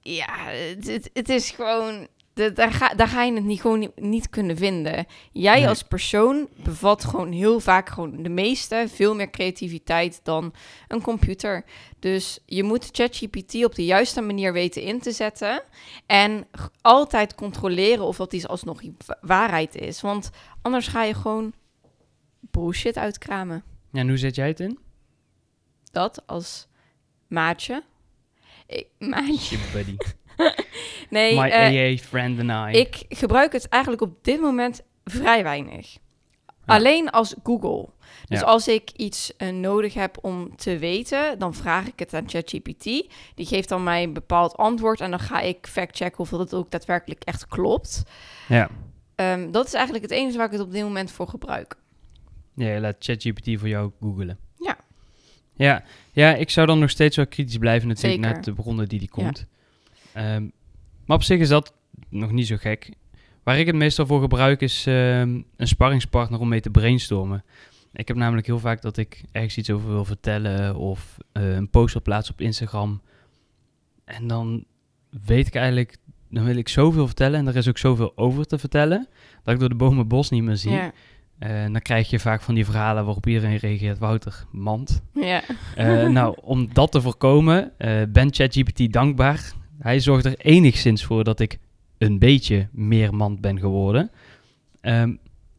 ja, 0.00 0.34
het, 0.46 0.86
het, 0.86 1.10
het 1.12 1.28
is 1.28 1.50
gewoon, 1.50 2.06
de- 2.36 2.52
daar, 2.52 2.72
ga, 2.72 2.94
daar 2.94 3.08
ga 3.08 3.22
je 3.22 3.32
het 3.34 3.44
niet, 3.44 3.60
gewoon 3.60 3.78
niet, 3.78 4.00
niet 4.00 4.28
kunnen 4.30 4.56
vinden. 4.56 5.06
Jij 5.32 5.58
Nee. 5.58 5.68
als 5.68 5.82
persoon 5.82 6.48
bevat 6.64 7.04
gewoon 7.04 7.32
heel 7.32 7.60
vaak 7.60 7.88
gewoon 7.88 8.22
de 8.22 8.28
meeste, 8.28 8.84
veel 8.88 9.14
meer 9.14 9.30
creativiteit 9.30 10.20
dan 10.22 10.54
een 10.88 11.02
computer. 11.02 11.64
Dus 11.98 12.38
je 12.46 12.62
moet 12.62 12.88
ChatGPT 12.92 13.64
op 13.64 13.74
de 13.74 13.84
juiste 13.84 14.20
manier 14.20 14.52
weten 14.52 14.82
in 14.82 15.00
te 15.00 15.12
zetten. 15.12 15.62
En 16.06 16.46
altijd 16.80 17.34
controleren 17.34 18.04
of 18.04 18.16
dat 18.16 18.32
iets 18.32 18.48
alsnog 18.48 18.82
wa- 19.06 19.18
waarheid 19.20 19.74
is. 19.74 20.00
Want 20.00 20.30
anders 20.62 20.86
ga 20.88 21.02
je 21.02 21.14
gewoon 21.14 21.52
bullshit 22.40 22.96
uitkramen. 22.96 23.62
Ja, 23.92 24.00
en 24.00 24.08
hoe 24.08 24.16
zet 24.16 24.34
jij 24.34 24.48
het 24.48 24.60
in? 24.60 24.78
Dat 25.92 26.22
als 26.26 26.66
maatje. 27.26 27.82
Ik, 28.66 28.86
maatje. 28.98 29.56
Je 29.56 29.70
buddy. 29.72 29.96
Nee, 31.10 31.34
My 31.40 31.48
eh, 31.48 31.92
AA 31.92 31.96
friend 31.96 32.50
and 32.50 32.74
I. 32.74 32.78
ik 32.78 33.04
gebruik 33.08 33.52
het 33.52 33.68
eigenlijk 33.68 34.02
op 34.02 34.24
dit 34.24 34.40
moment 34.40 34.82
vrij 35.04 35.42
weinig. 35.42 35.92
Ja. 35.92 36.74
Alleen 36.74 37.10
als 37.10 37.34
Google. 37.42 37.88
Dus 38.24 38.40
Ja. 38.40 38.46
als 38.46 38.68
ik 38.68 38.90
iets 38.96 39.36
eh, 39.36 39.48
nodig 39.48 39.94
heb 39.94 40.18
om 40.20 40.56
te 40.56 40.78
weten, 40.78 41.38
dan 41.38 41.54
vraag 41.54 41.86
ik 41.86 41.98
het 41.98 42.14
aan 42.14 42.28
ChatGPT. 42.28 42.84
Die 43.34 43.46
geeft 43.46 43.68
dan 43.68 43.82
mij 43.82 44.02
een 44.02 44.12
bepaald 44.12 44.56
antwoord 44.56 45.00
en 45.00 45.10
dan 45.10 45.20
ga 45.20 45.40
ik 45.40 45.66
factchecken 45.66 46.18
of 46.18 46.28
dat 46.28 46.54
ook 46.54 46.70
daadwerkelijk 46.70 47.24
echt 47.24 47.46
klopt. 47.46 48.02
Ja. 48.48 48.68
Ehm, 49.14 49.50
dat 49.50 49.66
is 49.66 49.72
eigenlijk 49.72 50.04
het 50.04 50.12
enige 50.14 50.36
waar 50.36 50.46
ik 50.46 50.52
het 50.52 50.60
op 50.60 50.72
dit 50.72 50.82
moment 50.82 51.10
voor 51.10 51.28
gebruik. 51.28 51.76
ja, 52.54 52.68
je 52.68 52.80
laat 52.80 52.96
ChatGPT 52.98 53.58
voor 53.58 53.68
jou 53.68 53.90
googelen. 54.00 54.38
Ja. 54.58 54.76
Ja, 55.56 55.82
ja, 56.12 56.34
ik 56.34 56.50
zou 56.50 56.66
dan 56.66 56.78
nog 56.78 56.90
steeds 56.90 57.16
wel 57.16 57.26
kritisch 57.26 57.58
blijven 57.58 57.88
natuurlijk 57.88 58.22
Zeker. 58.22 58.34
naar 58.34 58.44
de 58.44 58.52
bronnen 58.52 58.88
die 58.88 58.98
die 58.98 59.08
komt. 59.08 59.46
Ehm, 60.16 60.46
maar 61.06 61.16
op 61.16 61.22
zich 61.22 61.40
is 61.40 61.48
dat 61.48 61.74
nog 62.08 62.32
niet 62.32 62.46
zo 62.46 62.56
gek. 62.56 62.90
Waar 63.42 63.58
ik 63.58 63.66
het 63.66 63.74
meestal 63.74 64.06
voor 64.06 64.20
gebruik 64.20 64.60
is 64.60 64.86
ehm, 64.86 65.40
een 65.56 65.68
sparringspartner 65.68 66.40
om 66.40 66.48
mee 66.48 66.60
te 66.60 66.70
brainstormen. 66.70 67.44
Ik 67.92 68.08
heb 68.08 68.16
namelijk 68.16 68.46
heel 68.46 68.58
vaak 68.58 68.82
dat 68.82 68.96
ik 68.96 69.22
ergens 69.32 69.56
iets 69.56 69.70
over 69.70 69.88
wil 69.88 70.04
vertellen 70.04 70.76
of 70.76 71.16
eh, 71.32 71.54
een 71.54 71.70
post 71.70 71.92
wil 71.92 72.02
plaatsen 72.02 72.34
op 72.34 72.40
Instagram. 72.40 73.00
En 74.04 74.26
dan 74.26 74.64
weet 75.26 75.46
ik 75.46 75.54
eigenlijk, 75.54 75.96
dan 76.30 76.44
wil 76.44 76.56
ik 76.56 76.68
zoveel 76.68 77.06
vertellen 77.06 77.38
en 77.40 77.46
er 77.46 77.56
is 77.56 77.68
ook 77.68 77.78
zoveel 77.78 78.12
over 78.16 78.46
te 78.46 78.58
vertellen, 78.58 79.08
dat 79.42 79.54
ik 79.54 79.60
door 79.60 79.68
de 79.68 79.74
bomen 79.74 79.98
het 79.98 80.08
bos 80.08 80.30
niet 80.30 80.42
meer 80.42 80.56
zie. 80.56 80.72
Ja. 80.72 80.92
Eh, 81.38 81.62
dan 81.62 81.82
krijg 81.82 82.10
je 82.10 82.18
vaak 82.18 82.42
van 82.42 82.54
die 82.54 82.64
verhalen 82.64 83.04
waarop 83.04 83.26
iedereen 83.26 83.56
reageert, 83.56 83.98
Wouter, 83.98 84.46
mand. 84.52 85.02
ja. 85.14 85.42
Eh, 85.74 86.08
nou, 86.08 86.36
om 86.42 86.72
dat 86.72 86.92
te 86.92 87.00
voorkomen, 87.00 87.72
ben 88.08 88.34
ChatGPT 88.34 88.92
dankbaar. 88.92 89.54
Hij 89.78 90.00
zorgt 90.00 90.24
er 90.24 90.38
enigszins 90.38 91.04
voor 91.04 91.24
dat 91.24 91.40
ik 91.40 91.58
een 91.98 92.18
beetje 92.18 92.68
meer 92.72 93.14
mand 93.14 93.40
ben 93.40 93.58
geworden. 93.58 94.10
Ehm, 94.80 95.14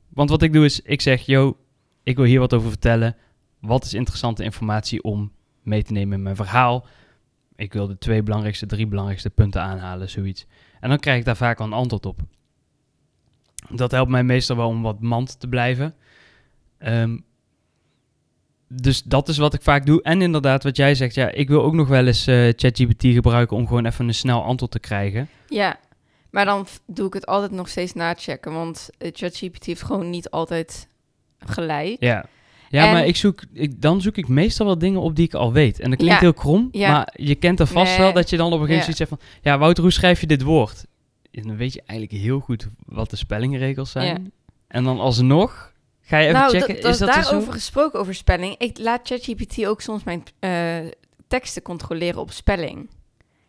want 0.10 0.30
wat 0.30 0.42
ik 0.42 0.54
doe 0.54 0.66
is, 0.66 0.82
ik 0.82 1.02
zeg, 1.02 1.26
yo, 1.26 1.58
ik 2.04 2.16
wil 2.16 2.26
hier 2.26 2.40
wat 2.40 2.54
over 2.54 2.70
vertellen. 2.70 3.16
Wat 3.60 3.84
is 3.84 3.94
interessante 3.94 4.44
informatie 4.44 5.04
om 5.04 5.32
mee 5.64 5.84
te 5.84 5.92
nemen 5.92 6.18
in 6.18 6.24
mijn 6.24 6.36
verhaal? 6.36 6.86
Ik 7.56 7.74
wil 7.74 7.88
de 7.88 7.98
twee 7.98 8.24
belangrijkste, 8.24 8.66
drie 8.66 8.88
belangrijkste 8.88 9.30
punten 9.30 9.62
aanhalen, 9.62 10.10
zoiets. 10.10 10.46
En 10.80 10.90
dan 10.90 11.00
krijg 11.00 11.20
ik 11.20 11.26
daar 11.26 11.38
vaak 11.38 11.58
wel 11.58 11.68
een 11.68 11.74
antwoord 11.74 12.06
op. 12.06 12.20
Dat 13.70 13.92
helpt 13.92 14.12
mij 14.12 14.24
meestal 14.24 14.56
wel 14.56 14.68
om 14.68 14.82
wat 14.82 15.02
mand 15.02 15.40
te 15.40 15.48
blijven. 15.48 15.96
Ehm, 16.78 17.18
dus 18.68 19.04
dat 19.04 19.28
is 19.30 19.38
wat 19.38 19.54
ik 19.54 19.62
vaak 19.62 19.86
doe. 19.86 20.02
En 20.02 20.22
inderdaad, 20.22 20.64
wat 20.64 20.78
jij 20.78 20.96
zegt, 20.96 21.16
ja, 21.16 21.32
ik 21.32 21.48
wil 21.48 21.64
ook 21.64 21.74
nog 21.74 21.88
wel 21.88 22.08
eens 22.08 22.28
eh, 22.28 22.36
ChatGPT 22.56 23.02
gebruiken 23.06 23.58
om 23.58 23.68
gewoon 23.68 23.86
even 23.86 24.08
een 24.08 24.14
snel 24.14 24.44
antwoord 24.44 24.72
te 24.72 24.80
krijgen. 24.80 25.30
ja. 25.48 25.80
Maar 26.32 26.46
dan 26.46 26.68
doe 26.88 27.08
ik 27.08 27.14
het 27.14 27.26
altijd 27.26 27.52
nog 27.52 27.70
steeds 27.70 27.94
nachecken. 27.94 28.54
Want 28.54 28.90
eh, 28.98 29.10
ChatGPT 29.14 29.66
heeft 29.66 29.82
gewoon 29.84 30.10
niet 30.10 30.30
altijd 30.30 30.88
gelijk. 31.40 31.98
Ja. 32.00 32.26
Ja, 32.70 32.86
En- 32.88 32.94
maar 32.94 33.06
ik 33.06 33.16
zoek, 33.16 33.44
ik, 33.54 33.82
dan 33.82 34.02
zoek 34.02 34.18
ik 34.18 34.28
meestal 34.28 34.66
wel 34.66 34.78
dingen 34.78 35.02
op 35.02 35.16
die 35.16 35.26
ik 35.26 35.34
al 35.34 35.54
weet. 35.54 35.80
En 35.80 35.90
dat 35.90 35.98
klinkt 36.00 36.16
Ja. 36.16 36.22
heel 36.22 36.34
krom, 36.34 36.68
Ja. 36.72 36.92
maar 36.92 37.14
je 37.16 37.36
kent 37.36 37.60
er 37.60 37.68
vast 37.68 37.92
Nee. 37.92 37.98
wel 38.00 38.14
dat 38.14 38.30
je 38.30 38.38
dan 38.38 38.54
op 38.54 38.60
een 38.60 38.68
gegeven 38.68 38.80
Ja. 38.80 38.86
moment 38.88 39.10
zoiets 39.10 39.22
zegt 39.30 39.42
van... 39.42 39.52
Ja, 39.52 39.58
Wouter, 39.60 39.84
hoe 39.84 39.92
schrijf 39.92 40.20
je 40.22 40.28
dit 40.28 40.42
woord? 40.42 40.86
En 41.32 41.44
dan 41.48 41.58
weet 41.58 41.74
je 41.74 41.82
eigenlijk 41.86 42.22
heel 42.24 42.40
goed 42.40 42.68
wat 42.86 43.10
de 43.10 43.16
spellingregels 43.16 43.92
zijn. 43.92 44.06
Ja. 44.24 44.30
En 44.68 44.84
dan 44.84 45.00
alsnog 45.00 45.72
ga 46.08 46.18
je 46.18 46.28
even 46.28 46.40
nou, 46.40 46.52
checken, 46.60 46.82
is 46.82 46.98
dat 46.98 47.14
daarover 47.14 47.54
gesproken 47.54 48.00
over 48.00 48.16
spelling. 48.16 48.56
Ik 48.58 48.78
laat 48.78 49.08
ChatGPT 49.08 49.66
ook 49.66 49.82
soms 49.82 50.04
mijn 50.04 50.24
eh, 50.40 50.92
teksten 51.28 51.62
controleren 51.62 52.22
op 52.22 52.32
spelling. 52.32 52.90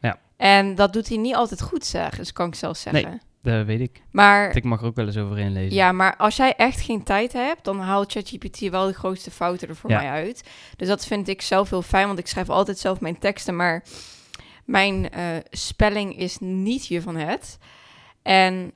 Ja. 0.01 0.19
En 0.37 0.75
dat 0.75 0.93
doet 0.93 1.09
hij 1.09 1.17
niet 1.17 1.35
altijd 1.35 1.63
goed, 1.63 1.85
zeg. 1.85 2.17
Dus 2.17 2.33
kan 2.33 2.49
ik 2.49 2.55
zelf 2.55 2.77
zeggen. 2.77 3.21
Dat 3.43 3.67
weet 3.67 3.81
ik. 3.81 4.03
Maar 4.11 4.57
Ik 4.57 4.65
mag 4.65 4.81
er 4.81 4.87
ook 4.87 4.97
wel 4.97 5.07
eens 5.07 5.17
over 5.17 5.39
inlezen. 5.39 5.75
ja, 5.75 5.93
maar 5.93 6.17
als 6.17 6.37
jij 6.37 6.55
echt 6.57 6.81
geen 6.81 7.03
tijd 7.03 7.33
hebt, 7.33 7.65
dan 7.65 7.81
haalt 7.81 8.13
ChatGPT 8.13 8.59
wel 8.59 8.87
de 8.87 8.93
grootste 8.93 9.31
fouten 9.31 9.69
er 9.69 9.77
voor 9.77 9.91
Ja. 9.91 9.99
mij 9.99 10.09
uit. 10.09 10.49
Dus 10.77 10.89
dat 10.89 11.07
vind 11.07 11.29
ik 11.29 11.43
zelf 11.43 11.71
heel 11.71 11.83
fijn, 11.83 12.07
want 12.07 12.19
ik 12.19 12.27
schrijf 12.27 12.49
altijd 12.49 12.79
zelf 12.79 13.01
mijn 13.01 13.19
teksten, 13.19 13.57
maar 13.57 13.83
mijn 14.65 15.11
eh, 15.11 15.25
spelling 15.51 16.17
is 16.19 16.39
niet 16.41 16.87
je 16.87 17.03
van 17.03 17.17
het. 17.17 17.59
En 18.23 18.73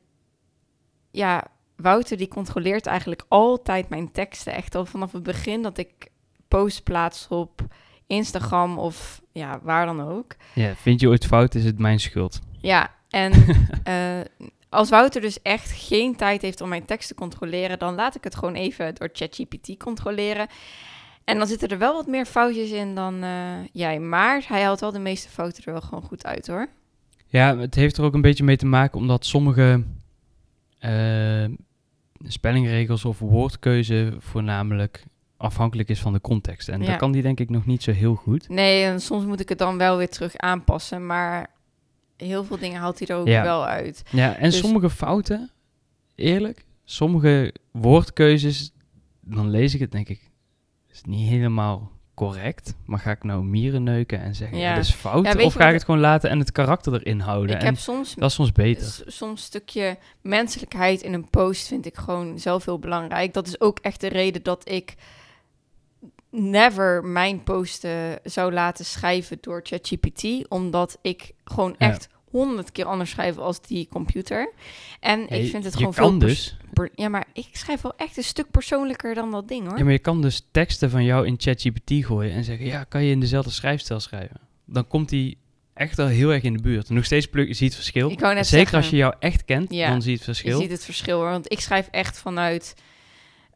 ja, 1.11 1.45
Wouter 1.83 2.17
die 2.17 2.29
controleert 2.29 2.87
eigenlijk 2.87 3.25
altijd 3.29 3.89
mijn 3.89 4.13
teksten. 4.13 4.55
Echt 4.55 4.75
al 4.75 4.87
vanaf 4.87 5.13
het 5.13 5.23
begin 5.23 5.63
dat 5.63 5.79
ik 5.79 6.11
post 6.49 6.83
plaats 6.83 7.29
op 7.29 7.61
Instagram 8.07 8.79
of 8.79 9.23
ja, 9.33 9.61
waar 9.63 9.87
dan 9.87 10.01
ook. 10.01 10.37
Ja, 10.55 10.75
vind 10.75 11.01
je 11.01 11.09
ooit 11.09 11.27
fout, 11.27 11.55
is 11.55 11.65
het 11.65 11.79
mijn 11.79 12.01
schuld. 12.01 12.41
Ja, 12.61 12.91
en 13.09 13.33
eh, 13.85 14.21
als 14.69 14.91
Wouter 14.91 15.21
dus 15.21 15.43
echt 15.43 15.71
geen 15.71 16.17
tijd 16.17 16.43
heeft 16.43 16.61
om 16.61 16.69
mijn 16.69 16.85
tekst 16.85 17.09
te 17.09 17.15
controleren, 17.15 17.79
dan 17.79 17.95
laat 17.95 18.15
ik 18.15 18.25
het 18.25 18.35
gewoon 18.35 18.55
even 18.55 18.95
door 18.95 19.09
ChatGPT 19.13 19.77
controleren. 19.77 20.47
En 21.25 21.39
dan 21.39 21.47
zitten 21.47 21.69
er 21.69 21.79
wel 21.79 21.95
wat 21.95 22.07
meer 22.07 22.27
foutjes 22.27 22.71
in 22.71 22.95
dan 22.95 23.23
eh, 23.23 23.65
jij. 23.73 23.99
Maar 24.01 24.45
hij 24.49 24.63
haalt 24.63 24.81
wel 24.81 24.93
de 24.93 24.99
meeste 24.99 25.29
fouten 25.29 25.65
er 25.65 25.73
wel 25.73 25.81
gewoon 25.81 26.03
goed 26.03 26.27
uit 26.27 26.47
hoor. 26.47 26.69
Ja, 27.27 27.57
het 27.57 27.75
heeft 27.75 27.97
er 27.97 28.05
ook 28.05 28.15
een 28.15 28.21
beetje 28.21 28.45
mee 28.45 28.57
te 28.57 28.67
maken 28.67 28.99
omdat 28.99 29.27
sommige 29.27 29.85
eh, 30.79 31.45
spellingregels 32.27 33.05
of 33.05 33.19
woordkeuze 33.19 34.15
voornamelijk 34.19 35.05
afhankelijk 35.37 35.89
is 35.89 36.01
van 36.01 36.13
de 36.13 36.21
context. 36.21 36.69
En 36.69 36.81
Ja. 36.81 36.87
dat 36.87 36.97
kan 36.97 37.13
die 37.13 37.23
denk 37.23 37.41
ik 37.41 37.51
nog 37.51 37.67
niet 37.67 37.83
zo 37.83 37.93
heel 37.93 38.15
goed. 38.15 38.49
Nee, 38.49 38.85
en 38.85 39.01
soms 39.01 39.25
moet 39.25 39.41
ik 39.41 39.49
het 39.49 39.59
dan 39.59 39.79
wel 39.79 39.97
weer 39.97 40.09
terug 40.09 40.37
aanpassen. 40.37 41.07
Maar 41.07 41.51
heel 42.17 42.45
veel 42.45 42.59
dingen 42.59 42.81
haalt 42.81 42.99
hij 42.99 43.09
er 43.09 43.17
ook 43.17 43.27
Ja. 43.27 43.43
wel 43.43 43.67
uit. 43.67 44.03
Ja, 44.11 44.35
en 44.37 44.43
Dus- 44.51 44.59
sommige 44.59 44.91
fouten, 44.91 45.51
eerlijk, 46.15 46.65
sommige 46.85 47.55
woordkeuzes, 47.73 48.73
dan 49.21 49.51
lees 49.51 49.75
ik 49.75 49.81
het 49.81 49.93
denk 49.93 50.09
ik, 50.09 50.31
is 50.91 51.03
niet 51.03 51.29
helemaal 51.29 51.91
correct. 52.15 52.75
Maar 52.85 52.99
ga 52.99 53.11
ik 53.11 53.25
nou 53.25 53.45
mieren 53.45 53.83
neuken 53.83 54.21
en 54.21 54.35
zeggen, 54.35 54.59
ja, 54.59 54.75
dat 54.75 54.85
is 54.85 54.93
fout? 54.93 55.25
Ja, 55.25 55.45
of 55.45 55.55
ga 55.55 55.67
ik 55.67 55.75
het 55.75 55.85
gewoon 55.85 56.01
laten 56.01 56.31
en 56.31 56.39
het 56.39 56.53
karakter 56.53 56.95
erin 56.95 57.21
houden? 57.21 57.55
Ik 57.57 57.61
en 57.61 57.67
heb 57.67 57.79
soms 57.79 58.15
dat 58.15 58.29
is 58.29 58.35
soms 58.35 58.53
beter. 58.53 59.03
Soms 59.07 59.41
een 59.41 59.47
stukje 59.47 59.99
menselijkheid 60.21 61.03
in 61.03 61.13
een 61.13 61.31
post 61.31 61.67
vind 61.67 61.87
ik 61.87 61.97
gewoon 61.97 62.39
zelf 62.39 62.65
heel 62.65 62.79
belangrijk. 62.79 63.35
Dat 63.35 63.47
is 63.47 63.61
ook 63.61 63.79
echt 63.79 64.01
de 64.01 64.09
reden 64.09 64.43
dat 64.43 64.69
ik 64.71 64.95
never 66.31 67.05
mijn 67.05 67.43
posten 67.43 68.19
zou 68.25 68.53
laten 68.53 68.85
schrijven 68.85 69.39
door 69.41 69.61
ChatGPT. 69.63 70.49
Omdat 70.49 70.99
ik 71.03 71.33
gewoon 71.45 71.75
Ja. 71.79 71.97
Honderd 72.33 72.73
keer 72.73 72.85
anders 72.85 73.11
schrijf 73.11 73.39
als 73.39 73.61
die 73.63 73.89
computer. 73.91 74.53
En 75.01 75.25
Hey, 75.29 75.41
ik 75.41 75.51
vind 75.51 75.65
het 75.65 75.73
je 75.73 75.79
gewoon 75.79 75.95
veel... 75.95 76.19
dus, 76.19 76.57
ja, 76.95 77.09
maar 77.09 77.27
ik 77.33 77.49
schrijf 77.53 77.81
wel 77.81 77.93
echt 77.97 78.17
een 78.17 78.25
stuk 78.25 78.51
persoonlijker 78.51 79.15
dan 79.15 79.31
dat 79.31 79.49
ding, 79.49 79.69
hoor. 79.69 79.79
Ja, 79.79 79.85
maar 79.85 79.93
je 79.93 79.99
kan 79.99 80.23
dus 80.23 80.47
teksten 80.51 80.91
van 80.91 81.05
jou 81.05 81.27
in 81.27 81.35
ChatGPT 81.39 82.05
gooien 82.07 82.33
en 82.33 82.45
zeggen, 82.45 82.67
ja, 82.67 82.85
kan 82.85 83.05
je 83.05 83.11
in 83.11 83.21
dezelfde 83.21 83.51
schrijfstijl 83.51 84.01
schrijven? 84.01 84.41
Dan 84.67 84.87
komt 84.87 85.09
die 85.09 85.39
echt 85.75 85.99
al 85.99 86.07
heel 86.07 86.31
erg 86.33 86.43
in 86.43 86.53
de 86.57 86.63
buurt. 86.63 86.91
Nog 86.91 87.05
steeds 87.05 87.27
pluk, 87.27 87.49
je 87.49 87.55
ziet 87.55 87.67
het 87.67 87.75
verschil. 87.75 88.11
Ik 88.11 88.21
wou 88.21 88.35
net 88.35 88.47
Zeker 88.47 88.59
zeggen. 88.59 88.79
als 88.79 88.91
je 88.91 88.97
jou 88.97 89.15
echt 89.19 89.45
kent, 89.45 89.73
Ja, 89.73 89.89
dan 89.91 90.03
zie 90.03 90.11
je 90.11 90.17
het 90.17 90.27
Je 90.27 90.33
verschil. 90.33 90.61
ziet 90.61 90.71
het 90.71 90.85
verschil 90.85 91.17
hoor. 91.19 91.31
Want 91.31 91.53
ik 91.53 91.61
schrijf 91.61 91.89
echt 91.91 92.19
vanuit. 92.19 92.75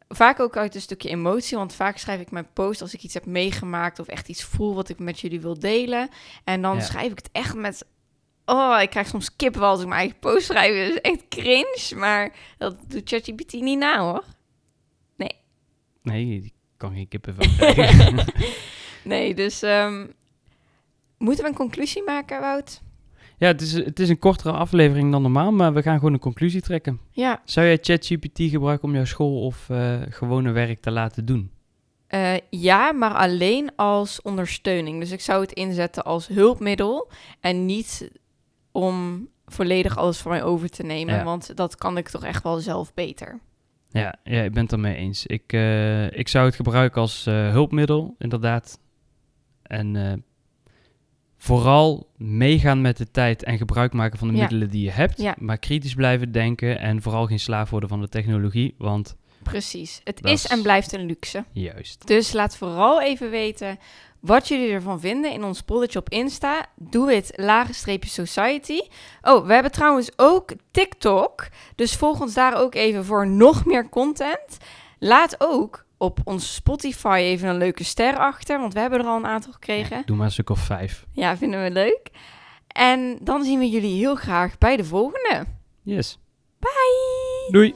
Vaak 0.09 0.39
ook 0.39 0.57
uit 0.57 0.75
een 0.75 0.81
stukje 0.81 1.09
emotie. 1.09 1.57
Want 1.57 1.73
vaak 1.73 1.97
schrijf 1.97 2.21
ik 2.21 2.31
mijn 2.31 2.47
post 2.53 2.81
als 2.81 2.93
ik 2.93 3.03
iets 3.03 3.13
heb 3.13 3.25
meegemaakt. 3.25 3.99
of 3.99 4.07
echt 4.07 4.27
iets 4.29 4.43
voel 4.43 4.75
wat 4.75 4.89
ik 4.89 4.99
met 4.99 5.19
jullie 5.19 5.39
wil 5.41 5.59
delen. 5.59 6.09
En 6.43 6.61
dan 6.61 6.75
Ja. 6.75 6.81
schrijf 6.81 7.11
ik 7.11 7.17
het 7.17 7.29
echt 7.31 7.55
met. 7.55 7.85
Oh, 8.49 8.77
ik 8.81 8.89
krijg 8.89 9.07
soms 9.07 9.35
kippenvel 9.35 9.69
als 9.69 9.81
ik 9.81 9.87
mijn 9.87 9.99
eigen 9.99 10.19
post 10.19 10.45
schrijf. 10.45 10.87
Dat 10.87 11.03
is 11.03 11.11
echt 11.11 11.27
cringe. 11.29 11.91
Maar 11.95 12.31
dat 12.57 12.75
doet 12.87 13.09
ChatGPT 13.09 13.53
niet 13.53 13.79
na 13.79 13.99
hoor. 13.99 14.23
Nee. 15.15 15.35
Nee, 16.01 16.35
ik 16.43 16.53
kan 16.77 16.93
geen 16.93 17.07
kippenvel 17.07 17.45
krijgen. 17.57 18.25
Nee, 19.03 19.33
dus 19.33 19.61
ehm, 19.61 20.05
moeten 21.17 21.43
we 21.43 21.49
een 21.49 21.55
conclusie 21.55 22.03
maken, 22.03 22.39
Wout? 22.39 22.81
ja, 23.37 23.47
het 23.47 23.61
is, 23.61 23.73
het 23.73 23.99
is 23.99 24.09
een 24.09 24.19
kortere 24.19 24.51
aflevering 24.51 25.11
dan 25.11 25.21
normaal, 25.21 25.51
maar 25.51 25.73
we 25.73 25.81
gaan 25.81 25.97
gewoon 25.97 26.13
een 26.13 26.19
conclusie 26.19 26.61
trekken. 26.61 26.99
Ja, 27.11 27.41
Zou 27.45 27.65
jij 27.65 27.77
ChatGPT 27.81 28.39
gebruiken 28.41 28.87
om 28.87 28.95
jouw 28.95 29.05
school 29.05 29.41
of 29.45 29.69
eh, 29.69 30.01
gewone 30.09 30.51
werk 30.51 30.81
te 30.81 30.91
laten 30.91 31.25
doen? 31.25 31.51
Eh, 32.07 32.33
ja, 32.49 32.91
maar 32.91 33.13
alleen 33.13 33.71
als 33.75 34.21
ondersteuning. 34.21 34.99
Dus 34.99 35.11
ik 35.11 35.21
zou 35.21 35.41
het 35.41 35.51
inzetten 35.51 36.03
als 36.03 36.27
hulpmiddel 36.27 37.11
en 37.39 37.65
niet 37.65 38.11
om 38.77 39.27
volledig 39.45 39.97
alles 39.97 40.19
voor 40.21 40.31
mij 40.31 40.43
over 40.43 40.69
te 40.69 40.83
nemen, 40.83 41.15
Ja. 41.15 41.23
want 41.23 41.55
dat 41.55 41.75
kan 41.75 41.97
ik 41.97 42.09
toch 42.09 42.23
echt 42.23 42.43
wel 42.43 42.59
zelf 42.59 42.93
beter. 42.93 43.39
Ja, 43.89 44.15
ja 44.23 44.41
ik 44.41 44.53
ben 44.53 44.63
het 44.63 44.71
ermee 44.71 44.95
eens. 44.95 45.25
Ik, 45.25 45.53
eh, 45.53 46.11
ik 46.17 46.27
zou 46.27 46.45
het 46.45 46.55
gebruiken 46.55 47.01
als 47.01 47.25
eh, 47.25 47.49
hulpmiddel, 47.49 48.15
inderdaad. 48.17 48.79
En 49.61 49.95
eh, 49.95 50.13
vooral 51.37 52.09
meegaan 52.17 52.81
met 52.81 52.97
de 52.97 53.11
tijd 53.11 53.43
en 53.43 53.57
gebruik 53.57 53.93
maken 53.93 54.19
van 54.19 54.27
de 54.27 54.33
Ja. 54.33 54.39
middelen 54.39 54.69
die 54.69 54.83
je 54.83 54.91
hebt. 54.91 55.21
Ja. 55.21 55.35
Maar 55.39 55.57
kritisch 55.57 55.93
blijven 55.93 56.31
denken 56.31 56.79
en 56.79 57.01
vooral 57.01 57.25
geen 57.25 57.39
slaaf 57.39 57.69
worden 57.69 57.89
van 57.89 58.01
de 58.01 58.09
technologie. 58.09 58.75
Want 58.77 59.15
Precies. 59.47 60.01
Het 60.03 60.21
Dat 60.21 60.31
is 60.31 60.47
en 60.47 60.61
blijft 60.61 60.91
een 60.93 61.05
luxe. 61.05 61.45
juist. 61.51 62.07
Dus 62.07 62.31
laat 62.33 62.57
vooral 62.57 63.01
even 63.01 63.29
weten 63.29 63.79
wat 64.19 64.47
jullie 64.47 64.71
ervan 64.71 64.99
vinden 64.99 65.31
in 65.31 65.43
ons 65.43 65.61
polletje 65.61 65.99
op 65.99 66.09
Insta. 66.09 66.65
Doe 66.75 67.11
het 67.13 67.31
lagenstreepje 67.35 68.09
society. 68.09 68.79
Oh, 69.21 69.45
we 69.47 69.53
hebben 69.53 69.71
trouwens 69.71 70.09
ook 70.15 70.51
TikTok. 70.71 71.47
Dus 71.75 71.95
volg 71.95 72.21
ons 72.21 72.33
daar 72.33 72.55
ook 72.55 72.75
even 72.75 73.05
voor 73.05 73.27
nog 73.27 73.65
meer 73.65 73.89
content. 73.89 74.57
Laat 74.99 75.35
ook 75.37 75.85
op 75.97 76.19
ons 76.23 76.53
Spotify 76.53 77.19
even 77.21 77.49
een 77.49 77.57
leuke 77.57 77.83
ster 77.83 78.17
achter. 78.17 78.59
Want 78.59 78.73
we 78.73 78.79
hebben 78.79 78.99
er 78.99 79.05
al 79.05 79.17
een 79.17 79.25
aantal 79.25 79.51
gekregen. 79.51 79.97
Ja, 79.97 80.03
doe 80.05 80.15
maar 80.15 80.25
een 80.25 80.31
stuk 80.31 80.49
of 80.49 80.59
vijf. 80.59 81.05
Ja, 81.11 81.37
vinden 81.37 81.63
we 81.63 81.71
leuk. 81.71 82.09
En 82.67 83.17
dan 83.21 83.43
zien 83.43 83.59
we 83.59 83.69
jullie 83.69 83.97
heel 83.97 84.15
graag 84.15 84.57
bij 84.57 84.77
de 84.77 84.83
volgende. 84.85 85.45
Yes. 85.83 86.19
Bye! 86.59 87.47
Doei. 87.51 87.75